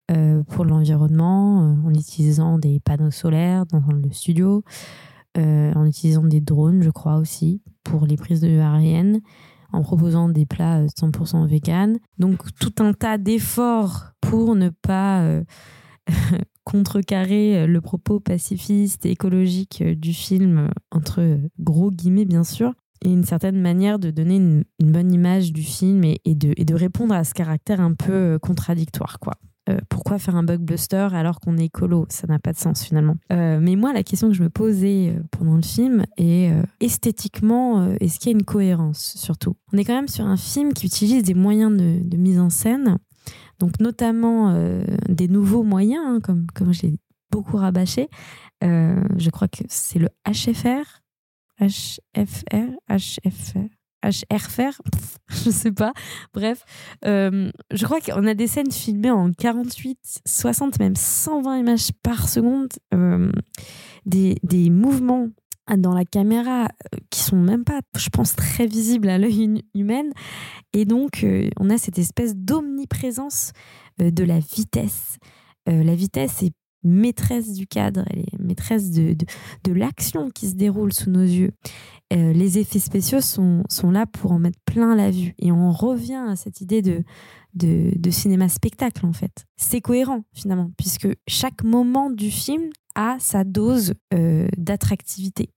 pour 0.49 0.65
l'environnement, 0.65 1.75
en 1.85 1.93
utilisant 1.93 2.59
des 2.59 2.79
panneaux 2.79 3.11
solaires 3.11 3.65
dans 3.65 3.83
le 3.91 4.11
studio, 4.11 4.63
en 5.37 5.85
utilisant 5.85 6.23
des 6.23 6.41
drones, 6.41 6.83
je 6.83 6.89
crois 6.89 7.17
aussi, 7.17 7.61
pour 7.83 8.05
les 8.05 8.17
prises 8.17 8.41
de 8.41 8.59
aériennes, 8.59 9.21
en 9.73 9.81
proposant 9.81 10.29
des 10.29 10.45
plats 10.45 10.79
euh, 10.79 10.87
100% 10.99 11.47
vegan. 11.47 11.97
Donc 12.17 12.39
tout 12.59 12.73
un 12.79 12.93
tas 12.93 13.17
d'efforts 13.17 14.11
pour 14.27 14.55
ne 14.55 14.69
pas 14.69 15.21
euh, 15.21 15.43
contrecarrer 16.65 17.59
euh, 17.59 17.67
le 17.67 17.81
propos 17.81 18.19
pacifiste 18.19 19.05
et 19.05 19.11
écologique 19.11 19.81
euh, 19.81 19.95
du 19.95 20.13
film, 20.13 20.69
entre 20.91 21.39
gros 21.59 21.91
guillemets 21.91 22.25
bien 22.25 22.43
sûr, 22.43 22.73
et 23.05 23.09
une 23.09 23.23
certaine 23.23 23.61
manière 23.61 23.99
de 23.99 24.11
donner 24.11 24.35
une, 24.35 24.63
bonne 24.79 25.13
image 25.13 25.53
du 25.53 25.63
film 25.63 26.03
et, 26.03 26.19
de, 26.25 26.73
répondre 26.73 27.13
à 27.13 27.23
ce 27.23 27.33
caractère 27.33 27.79
un 27.79 27.93
peu 27.93 28.39
contradictoire, 28.41 29.19
quoi. 29.19 29.33
Pourquoi 29.89 30.17
faire 30.17 30.37
un 30.37 30.43
blockbuster 30.43 31.09
alors 31.11 31.41
qu'on 31.41 31.57
est 31.57 31.65
écolo? 31.65 32.05
Ça 32.07 32.25
n'a 32.25 32.39
pas 32.39 32.53
de 32.53 32.57
sens 32.57 32.85
finalement. 32.85 33.15
Mais 33.29 33.75
moi, 33.75 33.91
la 33.91 34.01
question 34.01 34.29
que 34.29 34.33
je 34.33 34.41
me 34.41 34.49
posais 34.49 35.13
pendant 35.29 35.57
le 35.57 35.61
film 35.61 36.05
est 36.15 36.53
esthétiquement, 36.79 37.85
est-ce 37.99 38.17
qu'il 38.17 38.31
y 38.31 38.33
a 38.33 38.37
une 38.37 38.45
cohérence 38.45 39.17
surtout? 39.17 39.57
On 39.73 39.77
est 39.77 39.83
quand 39.83 39.93
même 39.93 40.07
sur 40.07 40.25
un 40.25 40.37
film 40.37 40.71
qui 40.71 40.85
utilise 40.85 41.21
des 41.23 41.33
moyens 41.33 41.75
de 41.75 42.17
mise 42.17 42.39
en 42.39 42.49
scène, 42.49 42.97
donc 43.59 43.79
notamment 43.79 44.51
euh, 44.51 44.83
des 45.09 45.27
nouveaux 45.27 45.63
moyens, 45.63 46.03
hein, 46.05 46.19
comme, 46.21 46.47
comme 46.53 46.73
je 46.73 46.87
beaucoup 47.31 47.57
rabâché. 47.57 48.09
Euh, 48.63 49.03
je 49.17 49.29
crois 49.29 49.47
que 49.47 49.63
c'est 49.67 49.99
le 49.99 50.09
HFR, 50.25 51.01
HFR, 51.59 52.71
HFR. 52.89 53.69
HRFR, 54.03 54.79
Pff, 54.91 55.17
je 55.43 55.49
sais 55.49 55.71
pas. 55.71 55.91
Bref, 56.33 56.63
euh, 57.03 57.51
je 57.73 57.83
crois 57.83 57.99
qu'on 57.99 58.27
a 58.27 58.35
des 58.35 58.45
scènes 58.45 58.71
filmées 58.71 59.09
en 59.09 59.33
48, 59.33 60.21
60, 60.25 60.79
même 60.79 60.95
120 60.95 61.57
images 61.57 61.91
par 62.03 62.29
seconde, 62.29 62.69
des, 64.05 64.37
des 64.43 64.69
mouvements 64.69 65.29
dans 65.75 65.93
la 65.93 66.05
caméra 66.05 66.65
euh, 66.65 66.97
qui 67.09 67.19
sont 67.19 67.35
même 67.35 67.65
pas, 67.65 67.81
je 67.97 68.09
pense, 68.09 68.35
très 68.35 68.67
visibles 68.67 69.09
à 69.09 69.17
l'œil 69.17 69.43
hu- 69.43 69.61
humain. 69.73 70.09
Et 70.73 70.85
donc, 70.85 71.23
euh, 71.23 71.49
on 71.59 71.69
a 71.69 71.77
cette 71.77 71.99
espèce 71.99 72.35
d'omniprésence 72.35 73.51
de 73.97 74.23
la 74.23 74.39
vitesse. 74.39 75.17
la 75.65 75.95
vitesse 75.95 76.43
est 76.43 76.53
maîtresse 76.83 77.53
du 77.53 77.65
cadre, 77.65 78.03
elle 78.11 78.19
est 78.19 78.39
maîtresse 78.39 78.91
de, 78.91 79.15
de, 79.63 79.73
l'action 79.73 80.29
qui 80.29 80.47
se 80.47 80.53
déroule 80.53 80.93
sous 80.93 81.09
nos 81.09 81.23
yeux. 81.23 81.51
les 82.11 82.59
effets 82.59 82.77
spéciaux 82.79 83.21
sont, 83.21 83.63
sont 83.67 83.89
là 83.89 84.05
pour 84.05 84.31
en 84.33 84.39
mettre 84.39 84.59
plein 84.65 84.95
la 84.95 85.09
vue. 85.09 85.33
Et 85.39 85.51
on 85.51 85.71
revient 85.71 86.23
à 86.29 86.35
cette 86.35 86.61
idée 86.61 86.83
de, 86.83 87.03
de, 87.55 87.91
de 87.97 88.11
cinéma-spectacle, 88.11 89.05
en 89.05 89.13
fait. 89.13 89.45
C'est 89.57 89.81
cohérent, 89.81 90.23
finalement, 90.33 90.69
puisque 90.77 91.07
chaque 91.27 91.63
moment 91.63 92.11
du 92.11 92.29
film 92.29 92.69
a 92.97 93.15
sa 93.19 93.45
dose 93.45 93.93
d'attractivité. 94.57 95.49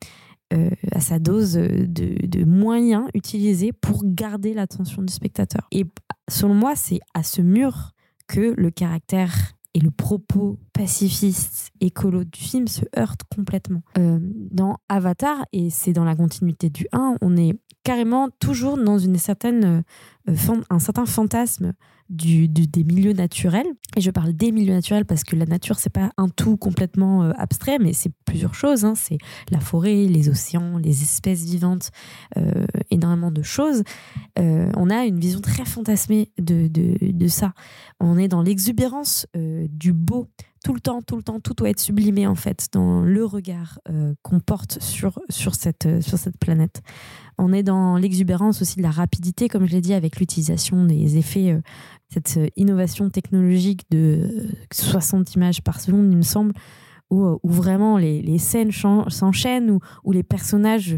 Euh, 0.52 0.70
à 0.90 0.99
sa 0.99 1.20
dose 1.20 1.52
de, 1.52 2.44
moyens 2.44 3.06
utilisés 3.14 3.73
pour 3.73 4.02
garder 4.04 4.52
l'attention 4.52 5.00
du 5.00 5.12
spectateur. 5.12 5.68
Et 5.70 5.85
selon 6.28 6.54
moi, 6.54 6.75
c'est 6.75 6.99
à 7.14 7.23
ce 7.23 7.40
mur 7.40 7.92
que 8.26 8.54
le 8.56 8.70
caractère 8.73 9.32
et 9.75 9.78
le 9.78 9.92
propos 9.92 10.59
pacifiste, 10.73 11.70
écolo 11.80 12.25
du 12.25 12.40
film 12.40 12.66
se 12.66 12.80
heurtent 12.99 13.23
complètement. 13.32 13.82
Euh, 13.97 14.18
dans 14.20 14.78
Avatar, 14.88 15.47
et 15.52 15.70
c'est 15.70 15.92
dans 15.92 16.04
la 16.04 16.16
continuité 16.16 16.68
du 16.68 16.88
1, 16.90 17.18
on 17.20 17.37
est 17.37 17.56
carrément 17.85 18.28
toujours 18.40 18.76
dans 18.76 18.99
une 18.99 19.18
certaine, 19.18 19.85
euh, 20.28 20.62
un 20.68 20.80
certain 20.80 21.06
fantasme 21.06 21.75
du, 22.11 22.49
des 22.49 22.85
milieux 22.85 23.12
naturels. 23.12 23.67
Et 23.97 24.00
je 24.00 24.11
parle 24.11 24.33
des 24.33 24.52
milieux 24.52 24.75
naturels 24.75 25.05
parce 25.05 25.25
que 25.25 25.37
la 25.37 25.47
nature, 25.47 25.79
c'est 25.79 25.93
pas 25.93 26.11
un 26.17 26.29
tout 26.29 26.57
complètement 26.57 27.23
euh, 27.23 27.33
abstrait, 27.37 27.79
mais 27.79 27.93
c'est 27.93 28.11
plusieurs 28.25 28.55
choses. 28.55 28.85
Hein. 28.85 28.95
C'est 28.97 29.19
la 29.50 29.61
forêt, 29.61 30.07
les 30.07 30.29
océans, 30.29 30.76
les 30.76 31.02
espèces 31.02 31.45
vivantes, 31.45 31.90
euh, 32.37 32.67
énormément 32.90 33.31
de 33.31 33.43
choses. 33.43 33.85
Euh, 34.38 34.71
on 34.76 34.90
a 34.90 35.05
une 35.07 35.21
vision 35.21 35.40
très 35.40 35.64
fantasmée 35.64 36.31
de, 36.38 36.67
de, 36.67 36.97
de 37.00 37.29
ça. 37.29 37.55
On 38.00 38.19
est 38.19 38.29
dans 38.29 38.43
l'exubérance 38.43 39.26
du 39.35 39.93
beau, 39.93 40.26
tout 40.64 40.75
le 40.75 40.81
temps, 40.81 41.00
tout 41.00 41.17
le 41.17 41.23
temps, 41.23 41.40
tout 41.40 41.55
doit 41.55 41.71
être 41.71 41.81
sublimé 41.81 42.26
en 42.26 42.35
fait 42.35 42.69
dans 42.73 43.02
le 43.02 43.25
regard 43.25 43.79
euh, 43.88 44.14
qu'on 44.23 44.40
porte 44.40 44.81
sur, 44.83 45.19
sur, 45.31 45.55
cette, 45.55 45.87
euh, 45.87 46.00
sur 46.00 46.19
cette 46.19 46.38
planète. 46.38 46.83
On 47.38 47.52
est 47.52 47.62
dans 47.62 47.97
l'exubérance 47.97 48.61
aussi 48.61 48.76
de 48.76 48.83
la 48.83 48.90
rapidité, 48.90 49.49
comme 49.49 49.67
je 49.67 49.73
l'ai 49.73 49.81
dit, 49.81 49.95
avec 49.95 50.21
l'utilisation 50.21 50.85
des 50.85 51.17
effets, 51.17 51.52
euh, 51.52 51.61
cette 52.12 52.38
innovation 52.57 53.09
technologique 53.09 53.90
de 53.90 54.49
60 54.73 55.35
images 55.35 55.62
par 55.62 55.81
seconde, 55.81 56.11
il 56.11 56.19
me 56.19 56.23
semble, 56.23 56.52
où, 57.09 57.38
où 57.43 57.50
vraiment 57.50 57.97
les, 57.97 58.21
les 58.21 58.38
scènes 58.38 58.71
s'enchaînent, 58.71 59.71
où, 59.71 59.81
où, 60.05 60.12
les 60.12 60.23
personnages 60.23 60.97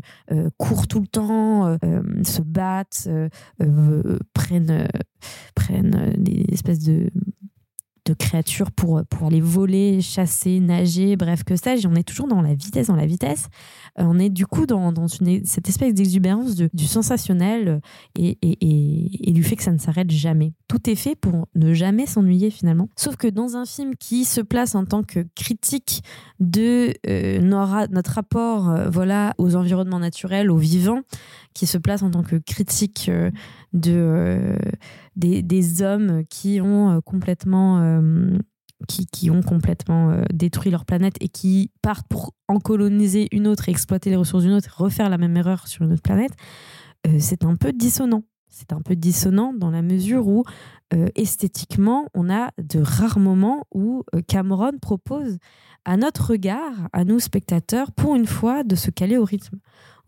courent 0.58 0.86
tout 0.86 1.00
le 1.00 1.06
temps, 1.06 1.78
se 2.22 2.42
battent, 2.42 3.08
prennent, 4.34 4.88
prennent 5.54 6.14
des 6.18 6.44
espèces 6.50 6.80
de 6.80 7.10
de 8.04 8.14
créatures 8.14 8.72
pour, 8.72 9.02
pour 9.08 9.28
aller 9.28 9.40
voler, 9.40 10.00
chasser, 10.00 10.60
nager, 10.60 11.16
bref, 11.16 11.44
que 11.44 11.56
ça. 11.56 11.74
On 11.84 11.94
est 11.94 12.02
toujours 12.02 12.26
dans 12.28 12.42
la 12.42 12.54
vitesse, 12.54 12.88
dans 12.88 12.96
la 12.96 13.06
vitesse. 13.06 13.48
Euh, 13.98 14.04
on 14.04 14.18
est 14.18 14.28
du 14.28 14.46
coup 14.46 14.66
dans, 14.66 14.92
dans 14.92 15.06
une, 15.06 15.44
cette 15.44 15.68
espèce 15.68 15.94
d'exubérance 15.94 16.56
du 16.56 16.86
sensationnel 16.86 17.80
et, 18.18 18.38
et, 18.42 19.28
et, 19.28 19.32
du 19.32 19.42
fait 19.42 19.56
que 19.56 19.62
ça 19.62 19.72
ne 19.72 19.78
s'arrête 19.78 20.10
jamais. 20.10 20.54
Tout 20.68 20.90
est 20.90 20.94
fait 20.94 21.14
pour 21.14 21.46
ne 21.54 21.74
jamais 21.74 22.06
s'ennuyer 22.06 22.50
finalement. 22.50 22.88
Sauf 22.96 23.16
que 23.16 23.28
dans 23.28 23.56
un 23.56 23.64
film 23.64 23.94
qui 23.96 24.24
se 24.24 24.40
place 24.40 24.74
en 24.74 24.84
tant 24.84 25.02
que 25.02 25.20
critique 25.34 26.02
de 26.40 26.94
euh, 27.06 27.40
notre 27.40 28.12
rapport 28.12 28.70
euh, 28.70 28.90
voilà, 28.90 29.34
aux 29.38 29.54
environnements 29.56 30.00
naturels, 30.00 30.50
aux 30.50 30.56
vivants, 30.56 31.02
qui 31.54 31.66
se 31.66 31.78
place 31.78 32.02
en 32.02 32.10
tant 32.10 32.22
que 32.22 32.36
critique 32.36 33.10
de 33.72 34.56
des, 35.16 35.42
des, 35.42 35.82
hommes 35.82 36.24
qui 36.28 36.60
ont 36.60 36.90
euh, 36.90 37.00
complètement 37.00 37.80
euh, 37.80 38.36
qui, 38.88 39.06
qui, 39.06 39.30
ont 39.30 39.42
complètement 39.42 40.10
euh, 40.10 40.24
détruit 40.32 40.70
leur 40.70 40.84
planète 40.84 41.16
et 41.20 41.28
qui 41.28 41.70
partent 41.82 42.06
pour 42.08 42.34
en 42.48 42.58
coloniser 42.58 43.28
une 43.32 43.46
autre 43.46 43.68
et 43.68 43.72
exploiter 43.72 44.10
les 44.10 44.16
ressources 44.16 44.44
d'une 44.44 44.52
autre 44.52 44.68
et 44.68 44.82
refaire 44.82 45.08
la 45.08 45.18
même 45.18 45.36
erreur 45.36 45.68
sur 45.68 45.84
une 45.84 45.92
autre 45.92 46.02
planète, 46.02 46.32
c'est 47.18 47.44
un 47.44 47.56
peu 47.56 47.72
dissonant. 47.72 48.22
C'est 48.48 48.72
un 48.72 48.80
peu 48.80 48.94
dissonant 48.94 49.54
dans 49.54 49.70
la 49.70 49.82
mesure 49.82 50.28
où 50.28 50.44
esthétiquement, 51.14 52.06
on 52.14 52.30
a 52.30 52.50
de 52.58 52.80
rares 52.80 53.18
moments 53.18 53.66
où 53.72 54.04
Cameron 54.28 54.78
propose 54.80 55.38
à 55.84 55.96
notre 55.96 56.30
regard, 56.30 56.72
à 56.92 57.04
nous 57.04 57.18
spectateurs, 57.18 57.92
pour 57.92 58.14
une 58.14 58.26
fois, 58.26 58.62
de 58.62 58.74
se 58.74 58.90
caler 58.90 59.16
au 59.16 59.24
rythme 59.24 59.58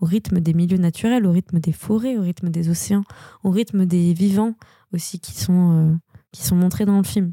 au 0.01 0.07
rythme 0.07 0.41
des 0.41 0.55
milieux 0.55 0.77
naturels, 0.77 1.27
au 1.27 1.33
rythme 1.33 1.61
des 1.61 1.73
forêts, 1.73 2.19
au 2.19 2.23
rythme 2.23 2.51
des 2.51 2.69
océans, 2.69 3.05
au 3.43 3.51
rythme 3.51 3.87
des 3.87 4.13
vivants 4.13 4.55
aussi 4.93 5.19
qui 5.19 5.33
sont, 5.33 5.73
euh, 5.73 5.95
qui 6.31 6.43
sont 6.43 6.57
montrés 6.57 6.85
dans 6.85 6.99
le 6.99 7.05
film. 7.05 7.33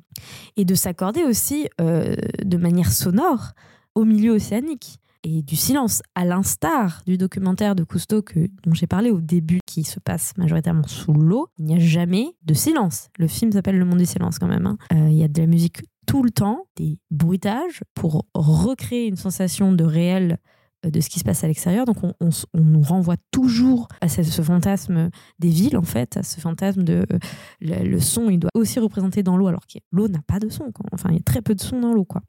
Et 0.57 0.65
de 0.65 0.75
s'accorder 0.75 1.23
aussi 1.23 1.67
euh, 1.79 2.15
de 2.43 2.57
manière 2.57 2.91
sonore 2.91 3.51
au 3.93 4.05
milieu 4.05 4.31
océanique 4.31 4.99
et 5.23 5.41
du 5.43 5.55
silence, 5.55 6.01
à 6.15 6.25
l'instar 6.25 7.01
du 7.05 7.17
documentaire 7.17 7.75
de 7.75 7.83
Cousteau 7.83 8.21
que, 8.21 8.47
dont 8.63 8.73
j'ai 8.73 8.87
parlé 8.87 9.11
au 9.11 9.21
début, 9.21 9.59
qui 9.65 9.83
se 9.83 9.99
passe 9.99 10.35
majoritairement 10.37 10.87
sous 10.87 11.13
l'eau. 11.13 11.47
Il 11.57 11.65
n'y 11.65 11.75
a 11.75 11.79
jamais 11.79 12.35
de 12.43 12.53
silence. 12.53 13.09
Le 13.17 13.27
film 13.27 13.51
s'appelle 13.51 13.77
Le 13.77 13.85
Monde 13.85 13.99
du 13.99 14.05
silence 14.05 14.39
quand 14.39 14.47
même. 14.47 14.65
Hein. 14.65 14.77
Euh, 14.93 15.09
il 15.09 15.17
y 15.17 15.23
a 15.23 15.27
de 15.27 15.39
la 15.39 15.47
musique 15.47 15.83
tout 16.07 16.23
le 16.23 16.31
temps, 16.31 16.65
des 16.75 16.97
bruitages 17.11 17.81
pour 17.93 18.25
recréer 18.33 19.07
une 19.07 19.15
sensation 19.15 19.71
de 19.71 19.83
réel 19.83 20.39
de 20.83 20.99
ce 20.99 21.09
qui 21.09 21.19
se 21.19 21.23
passe 21.23 21.43
à 21.43 21.47
l'extérieur. 21.47 21.85
Donc 21.85 21.97
on, 22.03 22.29
nous 22.53 22.81
renvoie 22.81 23.17
toujours 23.31 23.87
à 24.01 24.07
ce, 24.07 24.23
fantasme 24.41 25.09
des 25.39 25.49
villes, 25.49 25.77
en 25.77 25.83
fait, 25.83 26.17
à 26.17 26.23
ce 26.23 26.39
fantasme 26.39 26.83
de 26.83 27.05
euh, 27.11 27.83
le, 27.83 27.99
son, 27.99 28.29
il 28.29 28.39
doit 28.39 28.51
aussi 28.53 28.79
représenter 28.79 29.23
dans 29.23 29.37
l'eau, 29.37 29.47
alors 29.47 29.67
que 29.67 29.79
l'eau 29.91 30.07
n'a 30.07 30.21
pas 30.25 30.39
de 30.39 30.49
son. 30.49 30.71
Enfin, 30.91 31.09
il 31.09 31.17
y 31.17 31.19
a 31.19 31.23
très 31.23 31.41
peu 31.41 31.55
de 31.55 31.61
son 31.61 31.79
dans 31.79 31.93
l'eau. 31.93 32.05
quoi. 32.05 32.21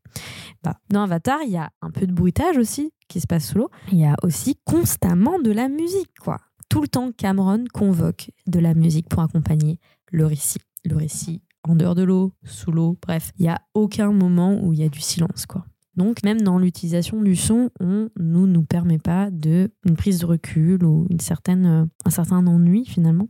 Bah, 0.62 0.76
dans 0.90 1.02
Avatar, 1.02 1.38
il 1.44 1.52
y 1.52 1.56
a 1.56 1.70
un 1.80 1.90
peu 1.90 2.06
de 2.06 2.12
bruitage 2.12 2.56
aussi 2.56 2.92
qui 3.08 3.20
se 3.20 3.26
passe 3.26 3.48
sous 3.48 3.58
l'eau. 3.58 3.70
Il 3.90 3.98
y 3.98 4.06
a 4.06 4.16
aussi 4.22 4.56
constamment 4.64 5.38
de 5.38 5.50
la 5.50 5.68
musique. 5.68 6.14
quoi. 6.20 6.38
Tout 6.68 6.80
le 6.80 6.88
temps, 6.88 7.12
Cameron 7.12 7.64
convoque 7.72 8.30
de 8.46 8.58
la 8.58 8.74
musique 8.74 9.08
pour 9.08 9.22
accompagner 9.22 9.78
le 10.10 10.26
récit. 10.26 10.60
Le 10.84 10.96
récit 10.96 11.42
en 11.64 11.76
dehors 11.76 11.94
de 11.94 12.02
l'eau, 12.02 12.32
sous 12.44 12.72
l'eau, 12.72 12.98
bref. 13.00 13.32
Il 13.38 13.42
n'y 13.42 13.48
a 13.48 13.60
aucun 13.74 14.12
moment 14.12 14.58
où 14.62 14.72
il 14.72 14.80
y 14.80 14.84
a 14.84 14.88
du 14.88 15.00
silence. 15.00 15.46
quoi. 15.46 15.64
Donc 15.96 16.22
même 16.24 16.40
dans 16.40 16.58
l'utilisation 16.58 17.20
du 17.20 17.36
son, 17.36 17.70
on 17.80 18.08
ne 18.18 18.46
nous 18.46 18.62
permet 18.62 18.98
pas 18.98 19.30
de 19.30 19.70
une 19.86 19.96
prise 19.96 20.20
de 20.20 20.26
recul 20.26 20.84
ou 20.84 21.06
une 21.10 21.20
certaine, 21.20 21.66
euh, 21.66 21.84
un 22.06 22.10
certain 22.10 22.46
ennui 22.46 22.86
finalement. 22.86 23.28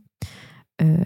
Euh, 0.81 0.97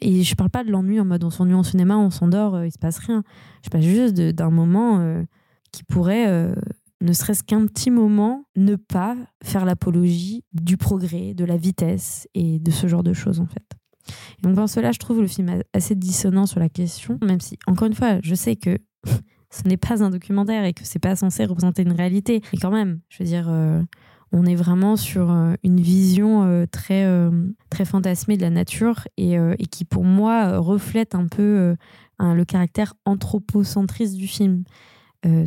et 0.00 0.22
je 0.22 0.34
parle 0.34 0.50
pas 0.50 0.64
de 0.64 0.70
l'ennui 0.70 1.00
en 1.00 1.04
mode 1.04 1.24
on 1.24 1.30
s'ennuie 1.30 1.54
en 1.54 1.62
cinéma, 1.62 1.96
on 1.96 2.10
s'endort, 2.10 2.56
euh, 2.56 2.66
il 2.66 2.72
se 2.72 2.78
passe 2.78 2.98
rien. 2.98 3.22
Je 3.64 3.70
parle 3.70 3.84
juste 3.84 4.14
d'un 4.14 4.50
moment 4.50 5.24
qui 5.72 5.84
pourrait, 5.84 6.52
ne 7.00 7.12
serait-ce 7.12 7.42
qu'un 7.42 7.66
petit 7.66 7.90
moment, 7.90 8.44
ne 8.56 8.76
pas 8.76 9.16
faire 9.42 9.64
l'apologie 9.64 10.44
du 10.52 10.76
progrès, 10.76 11.34
de 11.34 11.44
la 11.44 11.56
vitesse 11.56 12.26
et 12.34 12.58
de 12.58 12.70
ce 12.70 12.86
genre 12.86 13.02
de 13.02 13.12
choses 13.12 13.40
en 13.40 13.46
fait. 13.46 13.64
donc 14.42 14.54
dans 14.54 14.66
cela, 14.66 14.92
je 14.92 14.98
trouve 14.98 15.20
le 15.20 15.26
film 15.26 15.62
assez 15.72 15.94
dissonant 15.94 16.46
sur 16.46 16.60
la 16.60 16.68
question, 16.68 17.18
même 17.22 17.40
si, 17.40 17.58
encore 17.66 17.86
une 17.86 17.94
fois, 17.94 18.18
je 18.22 18.34
sais 18.34 18.56
que 18.56 18.78
ce 19.50 19.66
n'est 19.66 19.76
pas 19.76 20.02
un 20.02 20.10
documentaire 20.10 20.64
et 20.64 20.74
que 20.74 20.82
c'est 20.84 20.98
pas 20.98 21.16
censé 21.16 21.44
représenter 21.44 21.82
une 21.82 21.92
réalité. 21.92 22.42
Mais 22.52 22.58
quand 22.58 22.70
même, 22.70 23.00
je 23.08 23.18
veux 23.22 23.24
dire, 23.24 23.46
euh, 23.48 23.82
on 24.32 24.44
est 24.44 24.54
vraiment 24.54 24.96
sur 24.96 25.30
euh, 25.30 25.54
une 25.62 25.80
vision 25.80 26.44
euh, 26.44 26.66
très, 26.66 27.06
très 27.70 27.84
fantasmée 27.84 28.36
de 28.36 28.42
la 28.42 28.50
nature 28.50 29.08
et, 29.16 29.38
qui, 29.70 29.84
pour 29.84 30.04
moi, 30.04 30.58
reflète 30.58 31.14
un 31.14 31.26
peu 31.26 31.74
le 32.20 32.44
caractère 32.44 32.94
anthropocentriste 33.04 34.16
du 34.16 34.26
film. 34.26 34.64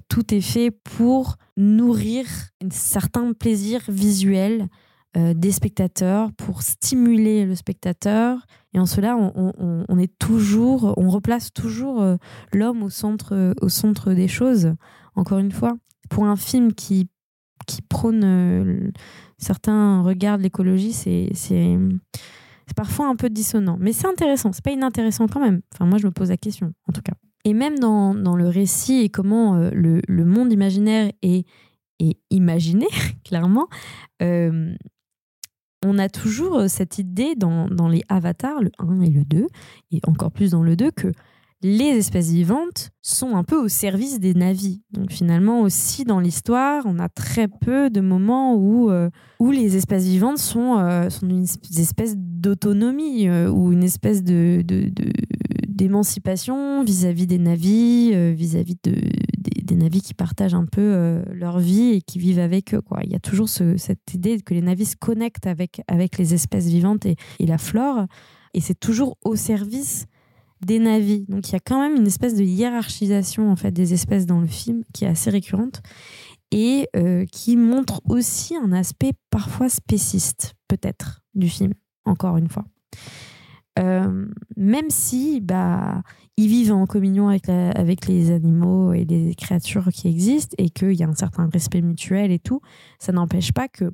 tout 0.09 0.33
est 0.33 0.41
fait 0.41 0.71
pour 0.71 1.37
nourrir 1.57 2.25
un 2.63 2.69
certain 2.71 3.33
plaisir 3.33 3.81
visuel 3.87 4.67
euh, 5.17 5.33
des 5.33 5.51
spectateurs, 5.51 6.31
pour 6.37 6.61
stimuler 6.61 7.45
le 7.45 7.53
spectateur. 7.55 8.45
Et 8.73 8.79
en 8.79 8.85
cela, 8.85 9.17
on, 9.17 9.99
est 9.99 10.17
toujours, 10.19 10.93
on 10.95 11.09
replace 11.09 11.51
toujours 11.51 12.01
euh, 12.01 12.15
l'homme 12.53 12.81
au 12.81 12.89
centre, 12.89 13.53
au 13.61 13.67
centre 13.67 14.13
des 14.13 14.29
choses. 14.29 14.73
Encore 15.15 15.39
une 15.39 15.51
fois, 15.51 15.73
pour 16.09 16.23
un 16.23 16.37
film 16.37 16.71
qui, 16.71 17.09
qui 17.67 17.81
prône 17.81 18.23
euh, 18.23 18.89
certains 19.37 20.01
regards 20.01 20.37
de 20.37 20.43
l'écologie, 20.43 20.93
c'est 20.93 21.77
parfois 22.73 23.07
un 23.07 23.17
peu 23.17 23.29
dissonant. 23.29 23.75
Mais 23.81 23.91
c'est 23.91 24.07
intéressant, 24.07 24.53
c'est 24.53 24.63
pas 24.63 24.71
inintéressant 24.71 25.27
quand 25.27 25.41
même. 25.41 25.59
Enfin, 25.73 25.85
moi, 25.85 25.97
je 25.97 26.07
me 26.07 26.11
pose 26.11 26.29
la 26.29 26.37
question, 26.37 26.71
en 26.87 26.93
tout 26.93 27.01
cas. 27.01 27.15
Et 27.43 27.53
même 27.53 27.79
dans, 27.79 28.15
dans 28.15 28.37
le 28.37 28.47
récit 28.47 29.01
et 29.01 29.09
comment 29.09 29.57
le, 29.57 29.99
le, 30.07 30.25
monde 30.25 30.53
imaginaire 30.53 31.11
est, 31.21 31.45
est 31.99 32.17
imaginé, 32.29 32.87
clairement, 33.25 33.67
on 35.83 35.97
a 35.97 36.09
toujours 36.09 36.59
euh, 36.59 36.67
cette 36.67 36.99
idée 36.99 37.33
dans, 37.35 37.67
les 37.89 38.03
avatars, 38.09 38.61
le 38.61 38.71
1 38.79 39.01
et 39.01 39.09
le 39.09 39.23
2, 39.25 39.47
et 39.91 39.99
encore 40.07 40.31
plus 40.31 40.51
dans 40.51 40.63
le 40.63 40.75
2, 40.75 40.91
que 40.91 41.11
les 41.63 41.89
espèces 41.89 42.31
vivantes 42.31 42.89
sont 43.03 43.35
un 43.35 43.43
peu 43.43 43.55
au 43.55 43.67
service 43.67 44.19
des 44.19 44.33
navis. 44.33 44.81
Donc 44.91 45.11
finalement 45.11 45.61
aussi 45.61 46.05
dans 46.05 46.19
l'histoire, 46.19 46.81
on 46.87 46.97
a 46.97 47.07
très 47.07 47.47
peu 47.47 47.91
de 47.91 48.01
moments 48.01 48.55
où, 48.55 48.89
euh, 48.89 49.11
où 49.39 49.51
les 49.51 49.77
espèces 49.77 50.05
vivantes 50.05 50.39
sont, 50.39 50.79
euh, 50.79 51.07
une 51.21 51.45
espèce 51.77 52.15
d'autonomie 52.17 53.29
ou 53.29 53.71
une 53.71 53.83
espèce 53.83 54.23
d'émancipation 54.23 56.83
vis-à-vis 56.83 57.27
des 57.27 57.37
navis, 57.37 58.33
vis-à-vis 58.33 58.77
de, 58.83 58.95
des, 59.71 59.75
navis 59.75 60.01
qui 60.01 60.13
partagent 60.13 60.53
un 60.53 60.65
peu 60.65 60.81
euh, 60.81 61.23
leur 61.33 61.59
vie 61.59 61.91
et 61.91 62.01
qui 62.01 62.19
vivent 62.19 62.39
avec 62.39 62.73
eux. 62.73 62.81
Quoi. 62.81 62.99
Il 63.03 63.11
y 63.11 63.15
a 63.15 63.19
toujours 63.19 63.49
ce- 63.49 63.77
cette 63.77 64.13
idée 64.13 64.39
que 64.41 64.53
les 64.53 64.61
navis 64.61 64.85
se 64.85 64.95
connectent 64.95 65.47
avec, 65.47 65.81
avec 65.87 66.17
les 66.17 66.33
espèces 66.33 66.67
vivantes 66.67 67.05
et, 67.05 67.15
et 67.39 67.45
la 67.45 67.57
flore, 67.57 68.05
et 68.53 68.61
c'est 68.61 68.79
toujours 68.79 69.17
au 69.23 69.35
service 69.35 70.05
des 70.65 70.79
navis. 70.79 71.25
Donc 71.27 71.49
il 71.49 71.53
y 71.53 71.55
a 71.55 71.59
quand 71.59 71.79
même 71.79 71.95
une 71.95 72.07
espèce 72.07 72.35
de 72.35 72.43
hiérarchisation 72.43 73.51
en 73.51 73.55
fait 73.55 73.71
des 73.71 73.93
espèces 73.93 74.25
dans 74.25 74.39
le 74.39 74.47
film 74.47 74.83
qui 74.93 75.05
est 75.05 75.07
assez 75.07 75.29
récurrente 75.29 75.81
et 76.51 76.87
euh, 76.95 77.25
qui 77.31 77.55
montre 77.55 78.01
aussi 78.07 78.55
un 78.55 78.71
aspect 78.73 79.13
parfois 79.29 79.69
spéciste, 79.69 80.53
peut-être, 80.67 81.21
du 81.33 81.49
film, 81.49 81.73
encore 82.05 82.37
une 82.37 82.49
fois. 82.49 82.65
Euh, 83.79 84.25
même 84.57 84.89
si 84.89 85.39
bah, 85.39 86.03
ils 86.37 86.47
vivent 86.47 86.73
en 86.73 86.85
communion 86.85 87.29
avec, 87.29 88.07
les 88.07 88.31
animaux 88.31 88.93
et 88.93 89.05
les 89.05 89.33
créatures 89.35 89.89
qui 89.93 90.07
existent 90.07 90.55
et 90.57 90.69
qu'il 90.69 90.93
y 90.93 91.03
a 91.03 91.07
un 91.07 91.15
certain 91.15 91.49
respect 91.51 91.81
mutuel 91.81 92.31
et 92.31 92.39
tout, 92.39 92.61
ça 92.99 93.11
n'empêche 93.11 93.53
pas 93.53 93.67
que 93.67 93.91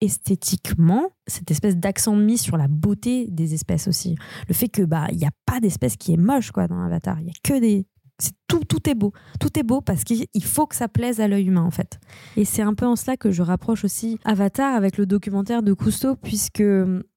esthétiquement, 0.00 1.08
cette 1.26 1.50
espèce 1.50 1.76
d'accent 1.76 2.14
mis 2.14 2.38
sur 2.38 2.56
la 2.56 2.68
beauté 2.68 3.26
des 3.30 3.54
espèces 3.54 3.88
aussi. 3.88 4.16
Le 4.46 4.54
fait 4.54 4.68
que 4.68 4.82
bah 4.82 5.08
n'y 5.12 5.24
a 5.24 5.30
pas 5.46 5.58
d'espèce 5.58 5.96
qui 5.96 6.12
est 6.12 6.18
moche 6.18 6.50
quoi 6.50 6.68
dans 6.68 6.82
Avatar, 6.82 7.18
il 7.20 7.26
y 7.26 7.30
a 7.30 7.32
que 7.42 7.58
des 7.58 7.86
c'est 8.18 8.34
tout 8.46 8.60
tout 8.64 8.88
est 8.88 8.94
beau. 8.94 9.12
Tout 9.40 9.58
est 9.58 9.62
beau 9.62 9.80
parce 9.80 10.04
qu'il 10.04 10.26
il 10.32 10.44
faut 10.44 10.66
que 10.66 10.76
ça 10.76 10.88
plaise 10.88 11.20
à 11.20 11.28
l'œil 11.28 11.46
humain 11.46 11.64
en 11.64 11.70
fait. 11.70 11.98
Et 12.36 12.44
c'est 12.44 12.62
un 12.62 12.74
peu 12.74 12.86
en 12.86 12.96
cela 12.96 13.16
que 13.16 13.30
je 13.30 13.42
rapproche 13.42 13.84
aussi 13.84 14.18
Avatar 14.24 14.74
avec 14.74 14.96
le 14.96 15.06
documentaire 15.06 15.62
de 15.62 15.72
Cousteau 15.72 16.16
puisque 16.16 16.62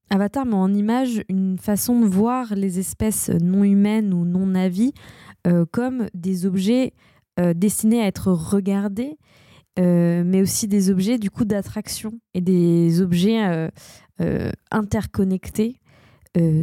Avatar 0.10 0.46
met 0.46 0.56
en 0.56 0.74
image 0.74 1.24
une 1.30 1.58
façon 1.60 2.00
de 2.02 2.06
voir 2.06 2.56
les 2.56 2.80
espèces 2.80 3.30
non 3.30 3.64
humaines 3.64 4.14
ou 4.14 4.26
non 4.26 4.48
navies 4.48 4.94
euh, 5.48 5.66
comme 5.72 6.08
des 6.14 6.46
objets 6.46 6.94
euh, 7.40 7.54
destinés 7.54 8.02
à 8.02 8.08
être 8.08 8.32
regardés, 8.32 9.18
euh, 9.78 10.24
mais 10.26 10.42
aussi 10.42 10.68
des 10.68 10.90
objets 10.90 11.18
du 11.18 11.30
coup 11.30 11.46
d'attraction 11.46 12.20
et 12.34 12.42
des 12.42 13.02
objets 13.02 13.70
interconnectés, 14.72 15.80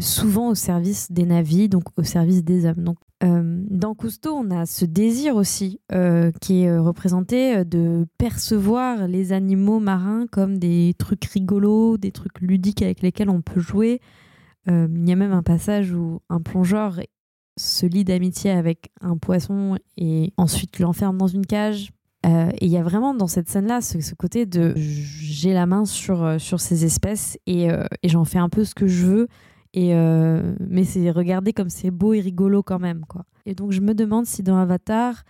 souvent 0.01 0.51
au 0.51 0.55
service 0.55 1.11
des 1.11 1.25
navis, 1.25 1.69
donc 1.69 1.85
au 1.97 2.03
service 2.03 2.45
des 2.45 2.67
hommes. 2.67 2.95
Euh, 3.24 3.62
dans 3.70 3.94
Cousteau, 3.94 4.35
on 4.35 4.50
a 4.50 4.66
ce 4.66 4.85
désir 4.85 5.37
aussi 5.37 5.81
euh, 5.92 6.31
qui 6.40 6.62
est 6.62 6.68
euh, 6.68 6.83
représenté 6.83 7.64
de 7.64 8.07
percevoir 8.18 9.09
les 9.09 9.33
animaux 9.33 9.81
marins 9.81 10.26
comme 10.31 10.59
des 10.59 10.94
trucs 10.98 11.24
rigolos, 11.24 11.96
des 11.96 12.12
trucs 12.12 12.40
ludiques 12.40 12.83
avec 12.83 13.00
lesquels 13.00 13.31
on 13.31 13.40
peut 13.40 13.61
jouer. 13.61 14.00
Il 14.68 15.09
y 15.09 15.12
a 15.12 15.16
même 15.16 15.33
un 15.33 15.44
passage 15.44 15.92
où 15.92 16.18
un 16.29 16.40
plongeur 16.40 16.98
se 17.57 17.87
lie 17.87 18.02
d'amitié 18.02 18.50
avec 18.50 18.90
un 19.00 19.16
poisson 19.16 19.79
et 19.96 20.33
ensuite 20.37 20.81
l'enferme 20.81 21.16
dans 21.16 21.29
une 21.29 21.46
cage. 21.46 21.92
Et 22.24 22.66
il 22.66 22.68
y 22.68 22.76
a 22.76 22.83
vraiment 22.83 23.14
dans 23.14 23.29
cette 23.29 23.48
scène-là 23.48 23.81
ce, 23.81 24.12
côté 24.16 24.44
de 24.44 24.74
j'ai 24.76 25.52
la 25.52 25.66
main 25.66 25.85
sur, 25.85 26.40
sur 26.40 26.59
ces 26.59 26.85
espèces 26.85 27.38
et 27.46 27.68
j'en 28.02 28.24
fais 28.24 28.40
un 28.40 28.48
peu 28.48 28.64
ce 28.64 28.74
que 28.74 28.88
je 28.88 29.07
veux. 29.07 29.29
Et 29.77 29.95
euh, 29.95 30.55
mais 30.59 30.85
c'est 30.85 31.11
regardé 31.11 31.53
comme 31.53 31.69
c'est 31.69 31.91
beau 31.91 32.15
et 32.15 32.21
rigolo 32.21 32.62
quand 32.62 32.79
même. 32.79 33.03
quoi. 33.07 33.27
Et 33.45 33.55
donc 33.55 33.73
je 33.73 33.83
me 33.83 33.95
demande 33.95 34.25
si 34.25 34.43
dans 34.43 34.57
Avatar, 34.57 35.23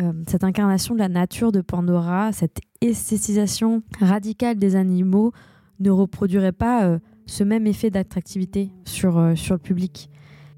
euh, 0.00 0.12
cette 0.28 0.44
incarnation 0.44 0.94
de 0.94 1.00
la 1.00 1.08
nature 1.08 1.50
de 1.50 1.60
Pandora, 1.60 2.32
cette 2.32 2.60
esthétisation 2.80 3.82
radicale 4.00 4.56
des 4.56 4.76
animaux 4.76 5.32
ne 5.80 5.90
reproduirait 5.90 6.52
pas 6.52 6.84
euh, 6.84 7.00
ce 7.26 7.42
même 7.42 7.66
effet 7.66 7.90
d'attractivité 7.90 8.70
sur, 8.84 9.32
sur 9.36 9.56
le 9.56 9.60
public? 9.60 10.08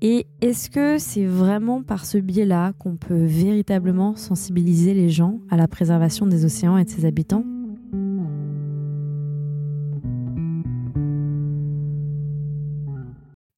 Et 0.02 0.26
est-ce 0.42 0.70
que 0.70 0.98
c'est 0.98 1.26
vraiment 1.26 1.82
par 1.82 2.04
ce 2.04 2.18
biais-là 2.18 2.72
qu'on 2.78 2.96
peut 2.96 3.24
véritablement 3.24 4.16
sensibiliser 4.16 4.94
les 4.94 5.08
gens 5.08 5.40
à 5.50 5.56
la 5.56 5.66
préservation 5.66 6.26
des 6.26 6.44
océans 6.44 6.76
et 6.76 6.84
de 6.84 6.90
ses 6.90 7.06
habitants? 7.06 7.44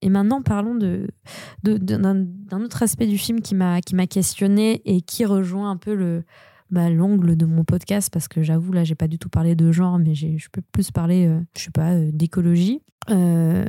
Et 0.02 0.08
maintenant, 0.08 0.42
parlons 0.42 0.74
de, 0.74 1.06
d'un, 1.62 2.26
autre 2.60 2.82
aspect 2.82 3.06
du 3.06 3.16
film 3.16 3.40
qui 3.40 3.54
m'a, 3.54 3.80
qui 3.80 3.94
m'a 3.94 4.06
questionné 4.06 4.82
et 4.84 5.00
qui 5.00 5.24
rejoint 5.24 5.70
un 5.70 5.76
peu 5.76 5.94
le, 5.94 6.24
bah, 6.70 6.90
l'angle 6.90 7.36
de 7.36 7.46
mon 7.46 7.64
podcast, 7.64 8.10
parce 8.12 8.28
que 8.28 8.42
j'avoue, 8.42 8.72
là, 8.72 8.82
j'ai 8.82 8.96
pas 8.96 9.08
du 9.08 9.18
tout 9.18 9.28
parlé 9.28 9.54
de 9.54 9.70
genre, 9.70 9.98
mais 9.98 10.14
je 10.14 10.48
peux 10.50 10.62
plus 10.72 10.90
parler, 10.90 11.26
euh, 11.26 11.40
je 11.56 11.64
sais 11.64 11.70
pas, 11.70 11.92
euh, 11.92 12.10
d'écologie. 12.12 12.82
Euh, 13.10 13.64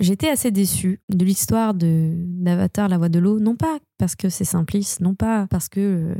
j'étais 0.00 0.28
assez 0.28 0.50
déçue 0.50 1.00
de 1.08 1.24
l'histoire 1.24 1.74
de, 1.74 2.12
d'Avatar, 2.16 2.88
la 2.88 2.98
voix 2.98 3.08
de 3.08 3.18
l'eau, 3.18 3.40
non 3.40 3.56
pas 3.56 3.78
parce 3.98 4.14
que 4.14 4.28
c'est 4.28 4.44
simpliste, 4.44 5.00
non 5.00 5.14
pas 5.14 5.46
parce 5.48 5.68
que 5.68 5.80
euh, 5.80 6.14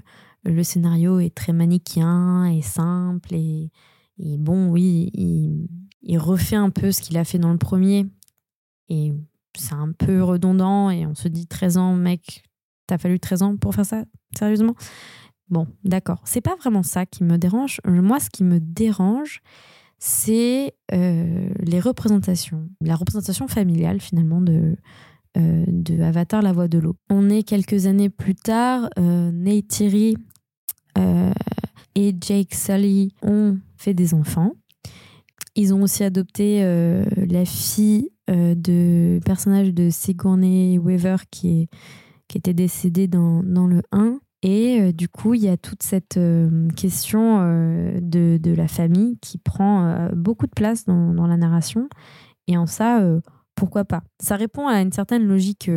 le 0.45 0.63
scénario 0.63 1.21
est 1.21 1.35
très 1.35 1.53
manichéen 1.53 2.47
et 2.47 2.63
simple, 2.63 3.35
et, 3.35 3.71
et 4.19 4.37
bon, 4.39 4.71
oui, 4.71 5.11
il, 5.15 5.69
il 6.03 6.19
refait 6.19 6.57
un 6.57 6.71
peu 6.71 6.91
ce 6.91 7.01
qu'il 7.01 7.17
a 7.17 7.25
fait 7.25 7.39
dans 7.39 7.53
le 7.53 7.59
premier, 7.59 8.07
et 8.89 9.13
c'est 9.59 9.75
un 9.75 9.93
peu 9.93 10.23
redondant 10.23 10.91
et 10.91 11.07
on 11.07 11.15
se 11.15 11.29
dit 11.29 11.47
13 11.47 11.77
ans, 11.79 11.95
mec, 11.95 12.43
t'as 12.87 12.99
fallu 12.99 13.21
13 13.21 13.43
ans 13.43 13.57
pour 13.57 13.75
faire 13.75 13.87
ça 13.87 14.05
Sérieusement? 14.37 14.75
Bon, 15.49 15.67
d'accord. 15.85 16.21
C'est 16.25 16.41
pas 16.41 16.57
vraiment 16.57 16.83
ça 16.83 17.07
qui 17.07 17.25
me 17.25 17.39
dérange. 17.39 17.81
Moi, 17.87 18.21
ce 18.21 18.29
qui 18.29 18.45
me 18.45 18.61
dérange, 18.61 19.41
c'est 19.99 20.75
euh, 20.93 21.49
les 21.61 21.81
représentations, 21.81 22.69
la 22.81 22.95
représentation 22.95 23.49
familiale 23.49 24.01
finalement 24.01 24.41
de, 24.41 24.77
euh, 25.37 25.65
de 25.69 26.01
Avatar, 26.03 26.43
la 26.43 26.53
voix 26.53 26.69
de 26.69 26.79
l'eau. 26.79 26.97
On 27.11 27.31
est 27.31 27.43
quelques 27.43 27.87
années 27.87 28.09
plus 28.09 28.35
tard, 28.35 28.89
euh, 28.99 29.31
Neytiri 29.31 30.17
euh, 30.97 31.33
et 31.95 32.15
Jake 32.21 32.55
Sully 32.55 33.13
ont 33.23 33.59
fait 33.77 33.95
des 33.95 34.15
enfants. 34.15 34.53
Ils 35.55 35.75
ont 35.75 35.83
aussi 35.83 36.05
adopté 36.05 36.63
la 37.17 37.45
fille 37.45 38.11
euh, 38.29 38.55
de 38.55 39.21
personnage 39.25 39.73
de 39.73 39.91
Sigourney 39.91 40.79
Weaver 40.79 41.17
qui, 41.31 41.63
est, 41.63 41.69
qui 42.29 42.39
était 42.39 42.55
décédé 42.55 43.09
dans, 43.09 43.43
le 43.43 43.83
1. 43.93 44.19
Et 44.43 44.81
euh, 44.81 44.93
du 44.93 45.09
coup, 45.09 45.35
il 45.35 45.43
y 45.43 45.49
a 45.49 45.57
toute 45.57 45.83
cette 45.83 46.17
euh, 46.17 46.69
question 46.77 47.39
de, 48.01 48.55
la 48.55 48.69
famille 48.69 49.19
qui 49.21 49.39
prend 49.39 50.09
beaucoup 50.15 50.47
de 50.47 50.53
place 50.55 50.85
dans, 50.85 51.27
la 51.27 51.37
narration. 51.37 51.89
Et 52.47 52.57
en 52.57 52.67
ça, 52.67 53.03
pourquoi 53.55 53.85
pas? 53.85 54.03
Ça 54.21 54.37
répond 54.37 54.67
à 54.67 54.81
une 54.81 54.93
certaine 54.93 55.27
logique 55.27 55.71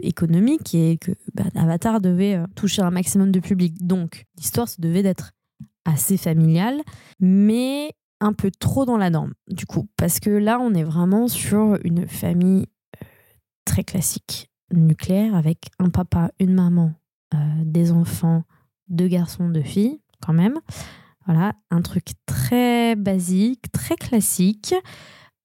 économique 0.00 0.62
qui 0.64 0.78
est 0.78 0.96
que 0.98 1.12
bah, 1.34 1.44
Avatar 1.54 2.00
devait 2.00 2.38
toucher 2.56 2.82
un 2.82 2.90
maximum 2.90 3.30
de 3.30 3.40
public. 3.40 3.86
Donc, 3.86 4.26
l'histoire 4.36 4.68
se 4.68 4.80
devait 4.80 5.02
d'être 5.02 5.32
assez 5.84 6.16
familiale, 6.16 6.80
mais 7.20 7.92
un 8.20 8.32
peu 8.32 8.50
trop 8.50 8.84
dans 8.84 8.96
la 8.96 9.10
norme, 9.10 9.34
du 9.48 9.66
coup. 9.66 9.88
Parce 9.96 10.20
que 10.20 10.30
là, 10.30 10.58
on 10.60 10.74
est 10.74 10.84
vraiment 10.84 11.28
sur 11.28 11.78
une 11.84 12.06
famille 12.06 12.66
euh, 12.96 13.06
très 13.64 13.84
classique, 13.84 14.50
nucléaire, 14.72 15.34
avec 15.34 15.70
un 15.78 15.90
papa, 15.90 16.30
une 16.38 16.54
maman, 16.54 16.92
euh, 17.34 17.38
des 17.64 17.92
enfants, 17.92 18.44
deux 18.88 19.08
garçons, 19.08 19.48
deux 19.48 19.62
filles, 19.62 20.00
quand 20.20 20.32
même. 20.32 20.58
Voilà, 21.26 21.54
un 21.70 21.82
truc 21.82 22.08
très 22.26 22.96
basique, 22.96 23.70
très 23.72 23.96
classique, 23.96 24.74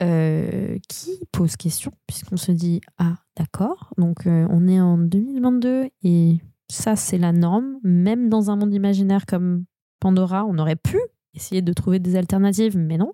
euh, 0.04 0.78
qui 0.90 1.20
pose 1.32 1.56
question, 1.56 1.92
puisqu'on 2.08 2.38
se 2.38 2.52
dit 2.52 2.82
Ah, 2.98 3.16
d'accord, 3.38 3.94
donc 3.98 4.24
on 4.26 4.68
est 4.68 4.80
en 4.80 4.98
2022 4.98 5.90
et 6.04 6.40
ça, 6.70 6.96
c'est 6.96 7.18
la 7.18 7.32
norme. 7.32 7.78
Même 7.84 8.30
dans 8.30 8.50
un 8.50 8.56
monde 8.56 8.74
imaginaire 8.74 9.26
comme 9.26 9.66
Pandora, 10.00 10.46
on 10.46 10.58
aurait 10.58 10.76
pu 10.76 10.98
essayer 11.36 11.62
de 11.62 11.74
trouver 11.74 12.00
des 12.00 12.16
alternatives, 12.16 12.78
mais 12.78 12.98
non. 12.98 13.14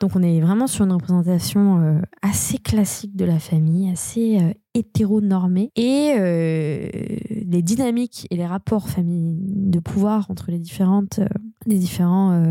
Donc 0.00 0.16
on 0.16 0.22
est 0.22 0.40
vraiment 0.40 0.66
sur 0.66 0.86
une 0.86 0.92
représentation 0.92 1.78
euh, 1.82 2.00
assez 2.22 2.56
classique 2.56 3.14
de 3.16 3.26
la 3.26 3.38
famille, 3.38 3.90
assez 3.90 4.38
euh, 4.40 4.54
hétéronormée. 4.72 5.70
Et 5.76 6.14
euh, 6.16 6.88
les 7.28 7.62
dynamiques 7.62 8.26
et 8.30 8.36
les 8.36 8.46
rapports 8.46 8.88
famille, 8.88 9.36
de 9.38 9.78
pouvoir 9.78 10.30
entre 10.30 10.50
les, 10.50 10.58
différentes, 10.58 11.20
les 11.66 11.78
différents 11.78 12.42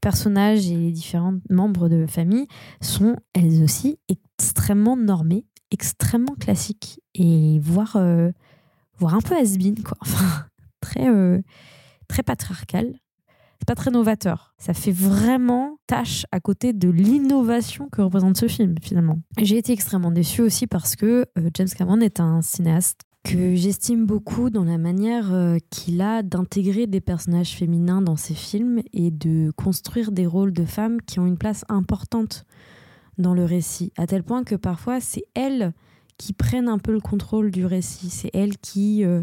personnages 0.00 0.68
et 0.68 0.76
les 0.76 0.90
différents 0.90 1.34
membres 1.48 1.88
de 1.88 2.06
famille 2.06 2.46
sont 2.80 3.16
elles 3.34 3.62
aussi 3.62 3.98
extrêmement 4.08 4.96
normées, 4.96 5.46
extrêmement 5.70 6.34
classiques 6.34 7.00
et 7.14 7.60
voire, 7.60 7.98
voire 8.98 9.14
un 9.14 9.20
peu 9.20 9.36
has-been, 9.36 9.80
quoi. 9.82 9.96
Enfin, 10.02 10.46
très, 10.80 11.08
très 12.08 12.22
patriarcal 12.22 12.94
c'est 13.60 13.66
pas 13.66 13.74
très 13.74 13.90
novateur. 13.90 14.54
Ça 14.58 14.72
fait 14.72 14.90
vraiment 14.90 15.76
tâche 15.86 16.24
à 16.32 16.40
côté 16.40 16.72
de 16.72 16.88
l'innovation 16.88 17.88
que 17.90 18.00
représente 18.00 18.38
ce 18.38 18.48
film, 18.48 18.74
finalement. 18.82 19.18
J'ai 19.38 19.58
été 19.58 19.72
extrêmement 19.72 20.10
déçue 20.10 20.40
aussi 20.40 20.66
parce 20.66 20.96
que 20.96 21.26
euh, 21.38 21.50
James 21.54 21.68
Cameron 21.68 22.00
est 22.00 22.20
un 22.20 22.40
cinéaste 22.40 23.02
que 23.22 23.54
j'estime 23.54 24.06
beaucoup 24.06 24.48
dans 24.48 24.64
la 24.64 24.78
manière 24.78 25.34
euh, 25.34 25.58
qu'il 25.68 26.00
a 26.00 26.22
d'intégrer 26.22 26.86
des 26.86 27.02
personnages 27.02 27.54
féminins 27.54 28.00
dans 28.00 28.16
ses 28.16 28.34
films 28.34 28.80
et 28.94 29.10
de 29.10 29.52
construire 29.56 30.10
des 30.10 30.26
rôles 30.26 30.54
de 30.54 30.64
femmes 30.64 31.02
qui 31.02 31.20
ont 31.20 31.26
une 31.26 31.36
place 31.36 31.66
importante 31.68 32.46
dans 33.18 33.34
le 33.34 33.44
récit, 33.44 33.92
à 33.98 34.06
tel 34.06 34.22
point 34.22 34.42
que 34.42 34.54
parfois 34.54 35.00
c'est 35.00 35.24
elles 35.34 35.74
qui 36.16 36.32
prennent 36.32 36.68
un 36.68 36.78
peu 36.78 36.92
le 36.92 37.00
contrôle 37.00 37.50
du 37.50 37.66
récit. 37.66 38.08
C'est 38.08 38.30
elles 38.32 38.56
qui, 38.56 39.04
euh, 39.04 39.22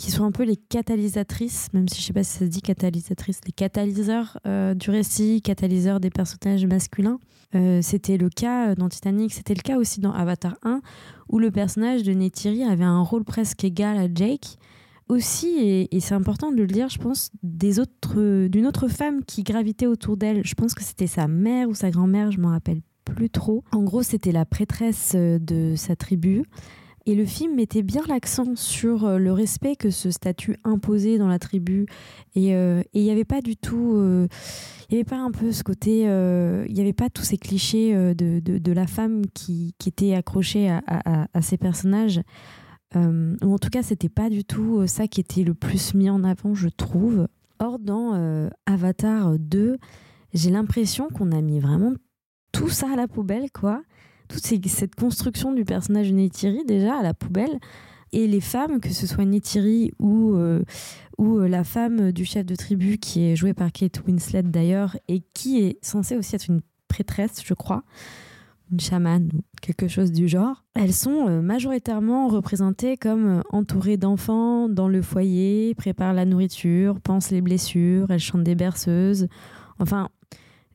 qui 0.00 0.10
sont 0.10 0.24
un 0.24 0.32
peu 0.32 0.44
les 0.44 0.56
catalysatrices, 0.56 1.68
même 1.74 1.86
si 1.86 2.00
je 2.00 2.06
sais 2.06 2.14
pas 2.14 2.24
si 2.24 2.32
ça 2.32 2.38
se 2.38 2.44
dit 2.44 2.62
catalysatrices, 2.62 3.42
les 3.44 3.52
catalyseurs 3.52 4.38
euh, 4.46 4.72
du 4.72 4.88
récit, 4.88 5.42
catalyseurs 5.42 6.00
des 6.00 6.08
personnages 6.08 6.64
masculins. 6.64 7.18
Euh, 7.54 7.80
c'était 7.82 8.16
le 8.16 8.30
cas 8.30 8.74
dans 8.74 8.88
Titanic, 8.88 9.30
c'était 9.34 9.52
le 9.52 9.60
cas 9.60 9.76
aussi 9.76 10.00
dans 10.00 10.12
Avatar 10.12 10.56
1, 10.62 10.80
où 11.28 11.38
le 11.38 11.50
personnage 11.50 12.02
de 12.02 12.12
Neytiri 12.12 12.64
avait 12.64 12.84
un 12.84 13.02
rôle 13.02 13.24
presque 13.24 13.62
égal 13.62 13.98
à 13.98 14.08
Jake. 14.12 14.56
Aussi, 15.10 15.58
et, 15.58 15.94
et 15.94 16.00
c'est 16.00 16.14
important 16.14 16.50
de 16.50 16.56
le 16.56 16.66
dire, 16.66 16.88
je 16.88 16.98
pense, 16.98 17.30
des 17.42 17.78
autres, 17.78 18.46
d'une 18.46 18.66
autre 18.66 18.88
femme 18.88 19.22
qui 19.24 19.42
gravitait 19.42 19.86
autour 19.86 20.16
d'elle. 20.16 20.46
Je 20.46 20.54
pense 20.54 20.72
que 20.72 20.82
c'était 20.82 21.08
sa 21.08 21.28
mère 21.28 21.68
ou 21.68 21.74
sa 21.74 21.90
grand-mère, 21.90 22.30
je 22.30 22.40
m'en 22.40 22.50
rappelle 22.50 22.80
plus 23.04 23.28
trop. 23.28 23.64
En 23.72 23.82
gros, 23.82 24.02
c'était 24.02 24.32
la 24.32 24.46
prêtresse 24.46 25.14
de 25.14 25.74
sa 25.76 25.94
tribu. 25.94 26.44
Et 27.10 27.16
le 27.16 27.24
film 27.24 27.56
mettait 27.56 27.82
bien 27.82 28.02
l'accent 28.06 28.54
sur 28.54 29.04
euh, 29.04 29.18
le 29.18 29.32
respect 29.32 29.74
que 29.74 29.90
ce 29.90 30.12
statut 30.12 30.54
imposait 30.62 31.18
dans 31.18 31.26
la 31.26 31.40
tribu. 31.40 31.86
Et 32.36 32.54
euh, 32.54 32.84
il 32.92 33.02
n'y 33.02 33.10
avait 33.10 33.24
pas 33.24 33.40
du 33.40 33.56
tout. 33.56 33.94
euh, 33.96 34.28
Il 34.88 34.94
n'y 34.94 34.98
avait 35.00 35.08
pas 35.10 35.18
un 35.18 35.32
peu 35.32 35.50
ce 35.50 35.64
côté. 35.64 36.02
Il 36.02 36.72
n'y 36.72 36.80
avait 36.80 36.92
pas 36.92 37.10
tous 37.10 37.24
ces 37.24 37.36
clichés 37.36 37.92
de, 38.14 38.38
de, 38.38 38.72
la 38.72 38.86
femme 38.86 39.22
qui, 39.34 39.74
qui 39.80 39.88
était 39.88 40.14
accrochée 40.14 40.68
à, 40.70 40.82
à, 40.86 41.26
à- 41.34 41.42
ces 41.42 41.56
personnages. 41.56 42.20
Ou 42.94 43.00
en 43.54 43.58
tout 43.58 43.70
cas, 43.70 43.82
c'était 43.82 44.08
pas 44.08 44.30
du 44.30 44.44
tout 44.44 44.86
ça 44.86 45.08
qui 45.08 45.20
était 45.20 45.42
le 45.42 45.54
plus 45.54 45.94
mis 45.94 46.10
en 46.10 46.22
avant, 46.22 46.54
je 46.54 46.68
trouve. 46.68 47.26
Or, 47.58 47.80
dans 47.80 48.48
Avatar 48.66 49.36
2, 49.36 49.78
j'ai 50.32 50.50
l'impression 50.50 51.08
qu'on 51.08 51.32
a 51.32 51.40
mis 51.40 51.58
vraiment 51.58 51.92
tout 52.52 52.68
ça 52.68 52.92
à 52.92 52.96
la 52.96 53.08
poubelle, 53.08 53.50
quoi. 53.52 53.82
Toute 54.30 54.46
cette 54.46 54.94
construction 54.94 55.52
du 55.52 55.64
personnage 55.64 56.08
de 56.08 56.14
Neytiri, 56.14 56.64
déjà, 56.64 56.98
à 56.98 57.02
la 57.02 57.14
poubelle. 57.14 57.58
Et 58.12 58.26
les 58.26 58.40
femmes, 58.40 58.80
que 58.80 58.90
ce 58.90 59.06
soit 59.06 59.24
Neytiri 59.24 59.92
ou, 59.98 60.34
euh, 60.34 60.62
ou 61.18 61.38
euh, 61.38 61.48
la 61.48 61.64
femme 61.64 62.12
du 62.12 62.24
chef 62.24 62.46
de 62.46 62.54
tribu, 62.54 62.98
qui 62.98 63.24
est 63.24 63.36
jouée 63.36 63.54
par 63.54 63.72
Kate 63.72 64.00
Winslet 64.06 64.44
d'ailleurs, 64.44 64.96
et 65.08 65.22
qui 65.34 65.60
est 65.60 65.78
censée 65.82 66.16
aussi 66.16 66.36
être 66.36 66.48
une 66.48 66.60
prêtresse, 66.88 67.42
je 67.44 67.54
crois, 67.54 67.82
une 68.70 68.80
chamane 68.80 69.30
ou 69.34 69.40
quelque 69.62 69.88
chose 69.88 70.12
du 70.12 70.28
genre, 70.28 70.64
elles 70.74 70.92
sont 70.92 71.28
euh, 71.28 71.42
majoritairement 71.42 72.28
représentées 72.28 72.96
comme 72.96 73.42
entourées 73.50 73.96
d'enfants 73.96 74.68
dans 74.68 74.88
le 74.88 75.02
foyer, 75.02 75.74
préparent 75.74 76.14
la 76.14 76.24
nourriture, 76.24 77.00
pansent 77.00 77.30
les 77.30 77.40
blessures, 77.40 78.10
elles 78.10 78.20
chantent 78.20 78.44
des 78.44 78.54
berceuses. 78.54 79.26
Enfin, 79.80 80.08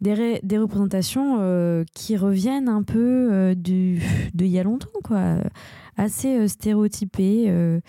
des, 0.06 0.14
ré- 0.14 0.40
des 0.44 0.60
représentations 0.60 1.38
euh, 1.40 1.84
qui 1.96 2.16
reviennent 2.16 2.70
un 2.70 2.84
peu 2.84 3.30
euh, 3.32 3.56
de 3.56 4.46
y 4.46 4.60
a 4.60 4.64
longtemps, 4.64 5.00
quoi. 5.04 5.38
Assez 5.98 6.38
euh, 6.38 6.48
stéréotypées 6.48 7.46
euh, 7.48 7.80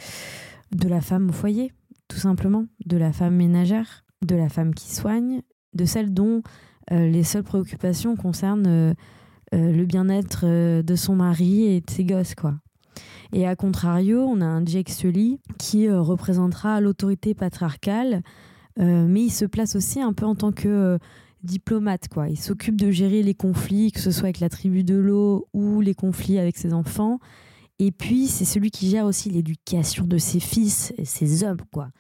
de 0.73 0.89
la 0.89 1.03
femme 1.03 1.29
au 1.29 1.33
foyer, 1.33 1.73
tout 2.09 2.17
simplement, 2.17 2.65
de 2.87 2.97
la 2.97 3.13
femme 3.13 3.37
ménagère, 3.37 4.05
de 4.25 4.35
la 4.35 4.49
femme 4.49 4.73
qui 4.75 4.95
soigne, 4.95 5.43
de 5.75 5.85
celle 5.85 6.15
dont 6.15 6.43
les 6.91 7.25
seules 7.25 7.43
préoccupations 7.43 8.15
concernent 8.17 8.95
le 9.53 9.85
bien-être 9.85 10.47
de 10.83 10.97
son 10.97 11.17
mari 11.17 11.65
et 11.65 11.81
de 11.81 11.91
ses 11.91 12.05
gosses, 12.05 12.35
quoi. 12.37 12.55
Et 13.33 13.47
à 13.47 13.57
contrario, 13.57 14.21
on 14.21 14.41
a 14.41 14.47
un 14.47 14.65
Jake 14.65 14.89
Sully 14.89 15.41
qui 15.59 15.91
représentera 15.91 16.81
l'autorité 16.81 17.35
patriarcale, 17.35 18.23
mais 18.79 19.23
il 19.25 19.31
se 19.31 19.45
place 19.45 19.75
aussi 19.75 20.01
un 20.01 20.13
peu 20.13 20.27
en 20.27 20.37
tant 20.37 20.53
que 20.53 20.99
diplomate, 21.47 22.09
quoi. 22.09 22.29
Il 22.29 22.39
s'occupe 22.39 22.77
de 22.77 22.91
gérer 22.91 23.23
les 23.23 23.35
conflits, 23.35 23.93
que 23.93 24.01
ce 24.01 24.11
soit 24.11 24.25
avec 24.25 24.41
la 24.41 24.49
tribu 24.49 24.85
de 24.85 24.97
l'eau 24.97 25.49
ou 25.55 25.81
les 25.81 25.95
conflits 25.95 26.39
avec 26.39 26.57
ses 26.57 26.73
enfants. 26.73 27.19
Et 27.79 27.93
puis, 27.93 28.27
c'est 28.27 28.47
celui 28.47 28.71
qui 28.71 28.89
gère 28.89 29.05
aussi 29.05 29.29
l'éducation 29.29 30.07
de 30.07 30.17
ses 30.17 30.41
fils 30.41 30.95
et 30.97 31.05
ses 31.05 31.45
hommes, 31.45 31.61
quoi. 31.73 31.91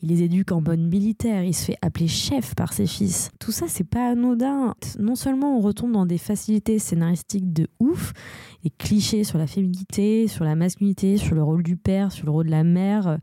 Il 0.00 0.10
les 0.10 0.22
éduque 0.22 0.52
en 0.52 0.60
mode 0.60 0.80
militaire, 0.80 1.42
il 1.42 1.54
se 1.54 1.64
fait 1.64 1.78
appeler 1.82 2.08
chef 2.08 2.54
par 2.54 2.72
ses 2.72 2.86
fils. 2.86 3.30
Tout 3.40 3.52
ça, 3.52 3.66
c'est 3.68 3.88
pas 3.88 4.10
anodin. 4.10 4.74
Non 4.98 5.16
seulement 5.16 5.56
on 5.56 5.60
retombe 5.60 5.92
dans 5.92 6.06
des 6.06 6.18
facilités 6.18 6.78
scénaristiques 6.78 7.52
de 7.52 7.68
ouf, 7.80 8.12
des 8.62 8.70
clichés 8.70 9.24
sur 9.24 9.38
la 9.38 9.46
féminité, 9.46 10.28
sur 10.28 10.44
la 10.44 10.54
masculinité, 10.54 11.16
sur 11.16 11.34
le 11.34 11.42
rôle 11.42 11.62
du 11.62 11.76
père, 11.76 12.12
sur 12.12 12.26
le 12.26 12.32
rôle 12.32 12.46
de 12.46 12.50
la 12.50 12.64
mère, 12.64 13.18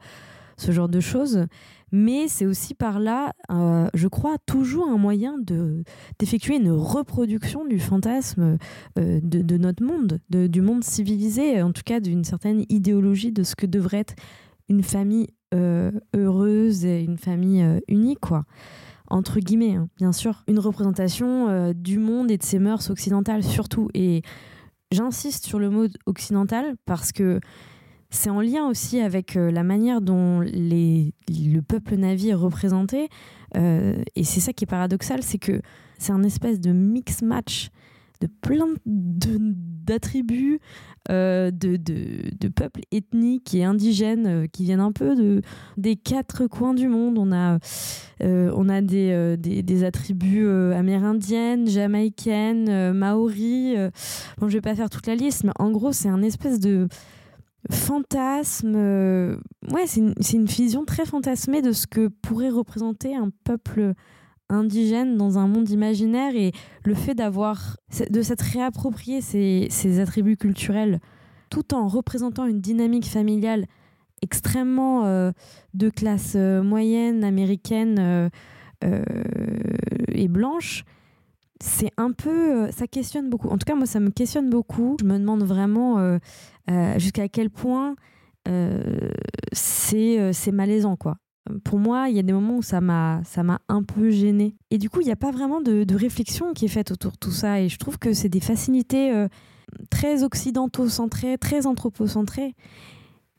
ce 0.58 0.72
genre 0.72 0.89
de 0.89 1.00
choses, 1.00 1.46
mais 1.92 2.28
c'est 2.28 2.46
aussi 2.46 2.74
par 2.74 3.00
là, 3.00 3.34
euh, 3.52 3.90
je 3.94 4.08
crois, 4.08 4.38
toujours 4.46 4.88
un 4.88 4.98
moyen 4.98 5.38
de 5.38 5.84
d'effectuer 6.20 6.56
une 6.58 6.72
reproduction 6.72 7.66
du 7.66 7.80
fantasme 7.80 8.58
euh, 8.98 9.20
de, 9.22 9.58
notre 9.58 9.84
monde, 9.84 10.20
de- 10.30 10.48
du 10.48 10.62
monde 10.62 10.84
civilisé, 10.84 11.62
en 11.62 11.72
tout 11.72 11.84
cas 11.86 12.00
d'une 12.00 12.24
certaine 12.24 12.66
idéologie 12.70 13.32
de 13.32 13.44
ce 13.44 13.56
que 13.56 13.66
devrait 13.66 14.00
être 14.00 14.16
une 14.70 14.84
famille 14.84 15.28
euh, 15.54 15.92
heureuse 16.16 16.86
et 16.86 17.02
une 17.04 17.18
famille 17.18 17.66
unie, 17.88 18.16
quoi. 18.16 18.46
Entre 19.08 19.40
guillemets, 19.42 19.76
hein, 19.76 19.90
bien 19.98 20.14
sûr. 20.14 20.44
Une 20.48 20.60
représentation 20.60 21.74
du 21.74 22.00
monde 22.00 22.32
et 22.32 22.38
de 22.38 22.44
ses 22.44 22.60
mœurs 22.60 22.90
occidentales, 22.90 23.44
surtout. 23.44 23.90
Et 23.94 24.22
j'insiste 24.94 25.46
sur 25.46 25.60
le 25.60 25.70
mot 25.70 25.88
occidental 26.06 26.76
parce 26.86 27.12
que 27.12 27.42
c'est 28.12 28.30
en 28.30 28.41
lien 28.41 28.67
aussi 28.67 29.00
avec 29.00 29.38
euh, 29.38 29.50
la 29.52 29.63
manière 29.63 30.02
dont 30.02 30.41
le 30.41 31.60
peuple 31.62 31.95
navi 31.95 32.30
est 32.30 32.34
représenté. 32.36 33.08
Euh, 33.58 34.04
et 34.15 34.24
c'est 34.24 34.41
ça 34.41 34.54
qui 34.54 34.65
est 34.65 34.67
paradoxal, 34.67 35.24
c'est 35.24 35.38
que 35.38 35.62
c'est 35.97 36.12
un 36.12 36.24
espèce 36.24 36.60
de 36.60 36.71
mix-match 36.71 37.69
de 38.19 38.28
plein 38.28 38.67
de- 38.86 39.39
d'attributs 39.39 40.60
euh, 41.10 41.50
de, 41.50 41.76
de, 41.76 42.30
de 42.39 42.47
peuples 42.50 42.82
ethniques 42.91 43.56
et 43.56 43.63
indigènes 43.63 44.28
euh, 44.28 44.45
qui 44.45 44.63
viennent 44.63 44.80
un 44.82 44.91
peu 44.91 45.15
de, 45.15 45.41
des 45.78 45.95
quatre 45.95 46.45
coins 46.47 46.76
du 46.76 46.88
monde. 46.88 47.17
On 47.17 47.32
a, 47.32 47.58
on 48.21 48.69
a 48.69 48.82
des, 48.82 49.36
des, 49.39 49.63
des 49.63 49.84
attributs 49.84 50.47
amérindiennes, 50.47 51.67
jamaïcaines, 51.67 52.93
maoris. 52.93 53.76
bon, 54.38 54.50
je 54.50 54.54
vais 54.54 54.62
pas 54.62 54.76
faire 54.76 54.89
toute 54.89 55.08
la 55.08 55.15
liste, 55.15 55.43
mais 55.43 55.54
en 55.58 55.71
gros, 55.71 55.91
c'est 55.91 56.10
un 56.10 56.21
espèce 56.21 56.60
de 56.60 56.88
fantasme. 57.69 58.74
euh, 58.76 59.38
ouais, 59.71 59.86
c'est 59.86 60.00
une, 60.00 60.13
une 60.34 60.45
vision 60.45 60.86
très 60.86 61.06
fantasmée 61.06 61.62
de 61.62 61.71
ce 61.71 61.88
que 61.88 62.08
pourrait 62.08 62.50
représenter 62.50 63.15
un 63.15 63.30
peuple 63.43 63.93
indigène 64.50 65.15
dans 65.17 65.38
un 65.38 65.47
monde 65.47 65.69
imaginaire 65.69 66.36
et 66.36 66.52
le 66.84 66.93
fait 66.93 67.15
d'avoir 67.15 67.78
de 68.10 68.21
s'être 68.21 68.41
réapproprié 68.41 69.21
ces, 69.21 69.67
ces 69.69 70.00
attributs 70.00 70.36
culturels 70.36 71.00
tout 71.50 71.74
en 71.74 71.88
représentant 71.88 72.45
une 72.45 72.60
dynamique 72.60 73.06
familiale 73.06 73.65
extrêmement 74.21 75.06
euh, 75.06 75.32
de 75.74 75.89
classe 75.89 76.34
euh, 76.36 76.62
moyenne 76.63 77.24
américaine 77.24 78.30
et 80.12 80.28
blanche 80.28 80.84
c'est 81.62 81.91
un 81.95 82.12
peu 82.12 82.69
ça 82.71 82.88
questionne 82.88 83.30
beaucoup 83.30 83.47
en 83.47 83.58
tout 83.58 83.65
cas 83.65 83.76
moi 83.76 83.86
ça 83.86 84.00
me 84.02 84.10
questionne 84.10 84.50
beaucoup 84.50 84.97
je 85.00 85.06
me 85.06 85.17
demande 85.17 85.43
vraiment 85.43 86.17
jusqu'à 86.97 87.28
quel 87.28 87.50
point 87.50 87.95
euh, 88.47 89.12
c'est 89.54 90.19
euh, 90.19 90.34
c'est 90.34 90.52
malaisant 90.52 90.95
quoi 90.95 91.17
pour 91.63 91.80
moi, 91.80 92.08
il 92.08 92.15
y 92.15 92.19
a 92.19 92.21
des 92.21 92.34
moments 92.34 92.58
où 92.58 92.62
ça 92.62 92.82
m'a 92.82 93.21
un 93.67 93.84
peu 93.84 94.12
gêné. 94.12 94.56
Et 94.69 94.78
du 94.78 94.89
coup, 94.89 95.02
il 95.02 95.06
n'y 95.06 95.12
a 95.12 95.15
pas 95.15 95.32
vraiment 95.32 95.60
de, 95.60 95.95
réflexion 95.95 96.54
qui 96.54 96.65
est 96.65 96.69
faite 96.69 96.91
autour 96.91 97.13
de 97.13 97.17
tout 97.17 97.32
ça. 97.32 97.60
Et 97.60 97.67
je 97.67 97.78
trouve 97.78 97.97
que 97.97 98.13
c'est 98.13 98.30
des 98.30 98.39
facilités 98.39 99.12
euh, 99.12 99.28
très 99.89 100.24
occidentaux-centrées, 100.24 101.38
très 101.39 101.65
anthropocentrées. 101.65 102.56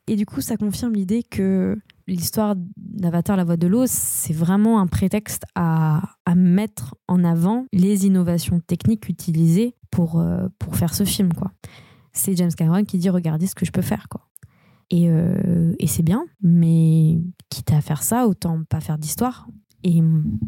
Et 0.07 0.17
du 0.17 0.25
coup, 0.25 0.41
ça 0.41 0.57
confirme 0.57 0.93
l'idée 0.93 1.23
que 1.23 1.77
l'histoire 2.05 2.55
d'Avatar, 2.75 3.37
la 3.37 3.45
voix 3.45 3.55
de 3.55 3.67
l'eau, 3.67 3.85
c'est 3.87 4.33
vraiment 4.33 4.79
un 4.79 4.87
prétexte 4.87 5.45
à, 5.55 6.01
mettre 6.35 6.95
en 7.07 7.23
avant 7.23 7.65
les 7.71 8.05
innovations 8.05 8.59
techniques 8.59 9.07
utilisées 9.07 9.75
pour, 9.91 10.19
euh, 10.19 10.49
pour 10.59 10.75
faire 10.75 10.93
ce 10.93 11.05
film. 11.05 11.31
quoi. 11.33 11.51
C'est 12.13 12.35
James 12.37 12.51
Cameron 12.55 12.83
qui 12.83 12.97
dit 12.97 13.09
regardez 13.09 13.47
ce 13.47 13.55
que 13.55 13.65
je 13.65 13.71
peux 13.71 13.81
faire. 13.81 14.07
quoi. 14.09 14.21
Et, 14.89 15.09
euh, 15.09 15.73
et 15.79 15.87
c'est 15.87 16.03
bien, 16.03 16.25
mais 16.41 17.19
quitte 17.49 17.71
à 17.71 17.81
faire 17.81 18.03
ça, 18.03 18.27
autant 18.27 18.63
pas 18.63 18.79
faire 18.79 18.97
d'histoire. 18.97 19.47
Et 19.83 20.01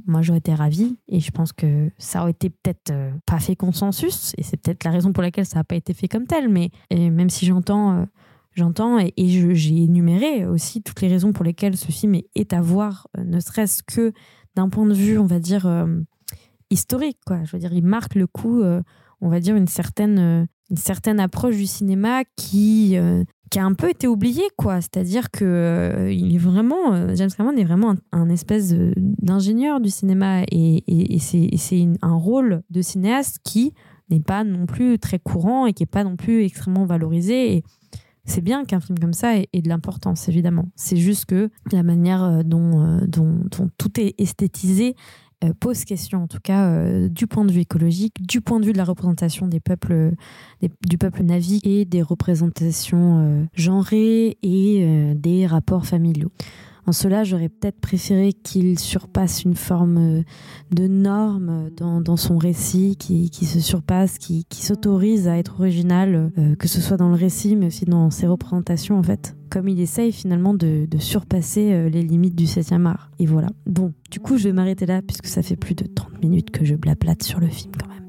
moi, 0.05 0.21
j'aurais 0.21 0.37
été 0.37 0.53
ravie. 0.53 0.97
Et 1.07 1.19
je 1.19 1.31
pense 1.31 1.51
que 1.51 1.89
ça 1.97 2.21
aurait 2.21 2.31
été 2.31 2.49
peut-être 2.49 2.91
euh, 2.91 3.11
pas 3.25 3.39
fait 3.39 3.55
consensus. 3.55 4.33
Et 4.37 4.43
c'est 4.43 4.57
peut-être 4.57 4.83
la 4.83 4.91
raison 4.91 5.11
pour 5.11 5.23
laquelle 5.23 5.45
ça 5.45 5.57
n'a 5.57 5.63
pas 5.63 5.75
été 5.75 5.93
fait 5.93 6.07
comme 6.07 6.25
tel. 6.25 6.47
Mais 6.47 6.69
même 6.91 7.29
si 7.29 7.45
j'entends, 7.45 7.93
euh, 7.93 8.05
j'entends 8.53 8.99
et, 8.99 9.13
j'ai 9.17 9.83
énuméré 9.83 10.45
aussi 10.45 10.81
toutes 10.81 11.01
les 11.01 11.07
raisons 11.07 11.33
pour 11.33 11.43
lesquelles 11.43 11.75
ce 11.75 11.91
film 11.91 12.15
est, 12.35 12.53
à 12.53 12.61
voir, 12.61 13.07
ne 13.17 13.39
serait-ce 13.39 13.83
que 13.83 14.13
d'un 14.55 14.69
point 14.69 14.85
de 14.85 14.93
vue, 14.93 15.17
on 15.17 15.25
va 15.25 15.39
dire, 15.39 15.67
historique. 16.69 17.19
Quoi. 17.25 17.43
Je 17.43 17.51
veux 17.51 17.59
dire, 17.59 17.73
il 17.73 17.83
marque 17.83 18.15
le 18.15 18.27
coup, 18.27 18.63
on 19.21 19.29
va 19.29 19.39
dire, 19.41 19.57
une 19.57 19.67
certaine, 19.67 20.47
une 20.69 20.77
certaine 20.77 21.19
approche 21.19 21.55
du 21.55 21.67
cinéma 21.67 22.23
qui, 22.35 22.97
euh, 22.97 23.23
qui 23.51 23.59
a 23.59 23.65
un 23.65 23.73
peu 23.73 23.89
été 23.89 24.07
oublié, 24.07 24.43
quoi. 24.57 24.81
C'est-à-dire 24.81 25.29
que 25.31 25.45
euh, 25.45 26.11
il 26.11 26.35
est 26.35 26.39
vraiment, 26.39 26.93
euh, 26.93 27.15
James 27.15 27.29
Cameron 27.35 27.55
est 27.57 27.63
vraiment 27.63 27.95
un, 28.11 28.29
espèce 28.29 28.73
d'ingénieur 28.97 29.79
du 29.79 29.89
cinéma 29.89 30.43
et, 30.51 30.83
et- 30.87 31.19
c'est 31.19 31.87
un 32.01 32.15
rôle 32.15 32.61
de 32.69 32.81
cinéaste 32.81 33.39
qui, 33.43 33.73
n'est 34.11 34.19
pas 34.19 34.43
non 34.43 34.67
plus 34.67 34.99
très 34.99 35.17
courant 35.17 35.65
et 35.65 35.73
qui 35.73 35.81
est 35.81 35.87
pas 35.87 36.03
non 36.03 36.15
plus 36.15 36.43
extrêmement 36.43 36.85
valorisé. 36.85 37.55
Et 37.55 37.63
c'est 38.23 38.41
bien 38.41 38.63
qu'un 38.63 38.79
film 38.79 38.99
comme 38.99 39.13
ça 39.13 39.35
ait, 39.35 39.47
de 39.51 39.67
l'importance, 39.67 40.29
évidemment. 40.29 40.65
C'est 40.75 40.97
juste 40.97 41.25
que 41.25 41.49
la 41.71 41.81
manière 41.81 42.43
dont, 42.43 42.99
dont 43.07 43.39
tout 43.79 43.99
est 43.99 44.13
esthétisé 44.19 44.95
euh, 45.43 45.53
pose 45.59 45.83
question, 45.85 46.23
en 46.23 46.27
tout 46.27 46.39
cas 46.41 46.67
euh, 46.69 47.09
du 47.09 47.27
point 47.27 47.45
de 47.45 47.51
vue 47.51 47.61
écologique, 47.61 48.15
du 48.25 48.41
point 48.41 48.59
de 48.59 48.65
vue 48.65 48.73
de 48.73 48.77
la 48.77 48.83
représentation 48.85 49.47
des 49.47 49.59
peuples, 49.59 50.13
des- 50.61 50.71
du 50.87 50.97
peuple 50.97 51.23
navi 51.23 51.59
et 51.63 51.85
des 51.85 52.01
représentations 52.01 53.19
euh, 53.19 53.43
genrées 53.53 54.37
et 54.43 54.79
euh, 54.83 55.13
des 55.15 55.45
rapports 55.45 55.85
familiaux. 55.85 56.31
En 56.87 56.91
cela, 56.91 57.23
j'aurais 57.23 57.49
peut-être 57.49 57.79
préféré 57.79 58.31
qu'il 58.31 58.77
surpasse 58.77 59.43
une 59.43 59.55
forme 59.55 59.97
euh, 59.97 60.23
de 60.71 60.87
norme 60.87 61.71
dans, 61.75 61.99
dans 61.99 62.17
son 62.17 62.37
récit, 62.37 62.95
qui, 62.95 63.29
se 63.45 63.59
surpasse, 63.59 64.19
qui, 64.19 64.45
s'autorise 64.51 65.27
à 65.27 65.37
être 65.37 65.59
original, 65.59 66.31
euh, 66.37 66.55
que 66.55 66.67
ce 66.67 66.81
soit 66.81 66.97
dans 66.97 67.09
le 67.09 67.15
récit, 67.15 67.55
mais 67.55 67.67
aussi 67.67 67.85
dans 67.85 68.11
ses 68.11 68.27
représentations, 68.27 68.99
en 68.99 69.03
fait. 69.03 69.35
Comme 69.49 69.67
il 69.67 69.79
essaye 69.79 70.11
finalement 70.11 70.53
de, 70.53 70.85
de 70.85 70.97
surpasser 70.99 71.73
euh, 71.73 71.89
les 71.89 72.03
limites 72.03 72.35
du 72.35 72.45
7e 72.45 72.85
art. 72.85 73.09
Et 73.17 73.25
voilà. 73.25 73.47
Bon, 73.65 73.93
du 74.11 74.19
coup, 74.19 74.37
je 74.37 74.43
vais 74.43 74.53
m'arrêter 74.53 74.85
là, 74.85 75.01
puisque 75.01 75.27
ça 75.27 75.41
fait 75.41 75.55
plus 75.55 75.75
de 75.75 75.85
30 75.85 76.21
minutes 76.21 76.51
que 76.51 76.65
je 76.65 76.75
blablate 76.75 77.23
sur 77.23 77.39
le 77.39 77.47
film 77.47 77.71
quand 77.79 77.89
même. 77.89 78.05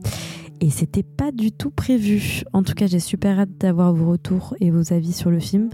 Et 0.60 0.70
c'était 0.70 1.02
pas 1.02 1.32
du 1.32 1.52
tout 1.52 1.70
prévu. 1.70 2.42
En 2.52 2.62
tout 2.62 2.72
cas, 2.74 2.86
j'ai 2.86 3.00
super 3.00 3.38
hâte 3.38 3.58
d'avoir 3.58 3.92
vos 3.92 4.10
retours 4.10 4.54
et 4.60 4.70
vos 4.70 4.92
avis 4.92 5.12
sur 5.12 5.30
le 5.30 5.38
film. 5.38 5.68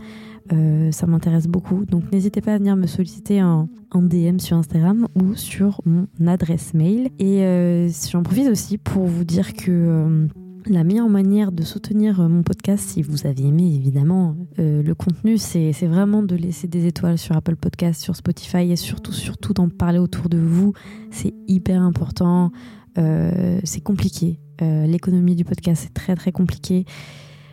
Euh, 0.52 0.92
ça 0.92 1.06
m'intéresse 1.06 1.46
beaucoup. 1.46 1.84
Donc 1.86 2.10
n'hésitez 2.12 2.40
pas 2.40 2.54
à 2.54 2.58
venir 2.58 2.76
me 2.76 2.86
solliciter 2.86 3.42
en, 3.42 3.68
DM 3.94 4.38
sur 4.38 4.56
Instagram 4.56 5.06
ou 5.14 5.34
sur 5.34 5.80
mon 5.84 6.06
adresse 6.26 6.74
mail. 6.74 7.10
Et 7.18 7.42
euh, 7.44 7.88
j'en 8.10 8.22
profite 8.22 8.48
aussi 8.48 8.78
pour 8.78 9.06
vous 9.06 9.24
dire 9.24 9.54
que 9.54 9.70
euh, 9.70 10.26
la 10.66 10.84
meilleure 10.84 11.08
manière 11.08 11.52
de 11.52 11.62
soutenir 11.62 12.28
mon 12.28 12.42
podcast, 12.42 12.90
si 12.90 13.02
vous 13.02 13.26
avez 13.26 13.44
aimé 13.44 13.74
évidemment 13.74 14.36
le 14.58 14.92
contenu, 14.92 15.36
c'est 15.36 15.72
vraiment 15.86 16.22
de 16.22 16.36
laisser 16.36 16.68
des 16.68 16.86
étoiles 16.86 17.18
sur 17.18 17.36
Apple 17.36 17.56
Podcast, 17.56 18.00
sur 18.00 18.14
Spotify 18.14 18.70
et 18.70 18.76
surtout, 18.76 19.12
surtout 19.12 19.54
d'en 19.54 19.68
parler 19.68 19.98
autour 19.98 20.28
de 20.28 20.38
vous. 20.38 20.72
C'est 21.10 21.34
hyper 21.48 21.82
important. 21.82 22.52
C'est 22.94 23.82
compliqué. 23.82 24.38
L'économie 24.60 25.34
du 25.34 25.44
podcast, 25.44 25.82
c'est 25.82 25.94
très 25.94 26.14
très 26.14 26.30
compliqué. 26.30 26.84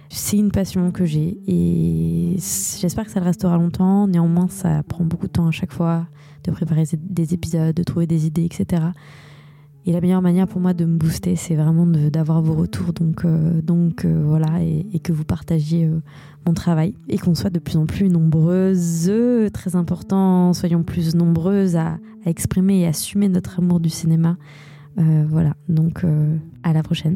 C'est 0.09 0.37
une 0.37 0.51
passion 0.51 0.91
que 0.91 1.05
j'ai 1.05 1.37
et 1.47 2.35
j'espère 2.37 3.05
que 3.05 3.11
ça 3.11 3.19
le 3.19 3.25
restera 3.25 3.57
longtemps. 3.57 4.07
Néanmoins, 4.07 4.47
ça 4.47 4.81
prend 4.83 5.03
beaucoup 5.03 5.27
de 5.27 5.31
temps 5.31 5.47
à 5.47 5.51
chaque 5.51 5.71
fois 5.71 6.07
de 6.43 6.51
préparer 6.51 6.83
des 6.93 7.33
épisodes, 7.33 7.75
de 7.75 7.83
trouver 7.83 8.07
des 8.07 8.25
idées, 8.25 8.45
etc. 8.45 8.81
Et 9.85 9.91
la 9.91 10.01
meilleure 10.01 10.21
manière 10.21 10.47
pour 10.47 10.59
moi 10.61 10.73
de 10.73 10.85
me 10.85 10.97
booster, 10.97 11.35
c'est 11.35 11.55
vraiment 11.55 11.85
d'avoir 11.87 12.41
vos 12.41 12.53
retours. 12.53 12.93
Donc, 12.93 13.23
euh, 13.25 13.61
euh, 14.05 14.23
voilà, 14.25 14.61
et, 14.61 14.99
que 14.99 15.13
vous 15.13 15.23
partagiez 15.23 15.85
euh, 15.85 16.01
mon 16.45 16.53
travail 16.53 16.93
et 17.07 17.17
qu'on 17.17 17.33
soit 17.33 17.49
de 17.49 17.59
plus 17.59 17.77
en 17.77 17.85
plus 17.85 18.09
nombreuses. 18.09 19.11
Très 19.53 19.75
important, 19.75 20.53
soyons 20.53 20.83
plus 20.83 21.15
nombreuses 21.15 21.75
à, 21.75 21.97
exprimer 22.25 22.81
et 22.81 22.87
assumer 22.87 23.29
notre 23.29 23.59
amour 23.59 23.79
du 23.79 23.89
cinéma. 23.89 24.37
Voilà, 24.97 25.53
donc 25.69 26.03
à 26.63 26.73
la 26.73 26.83
prochaine. 26.83 27.15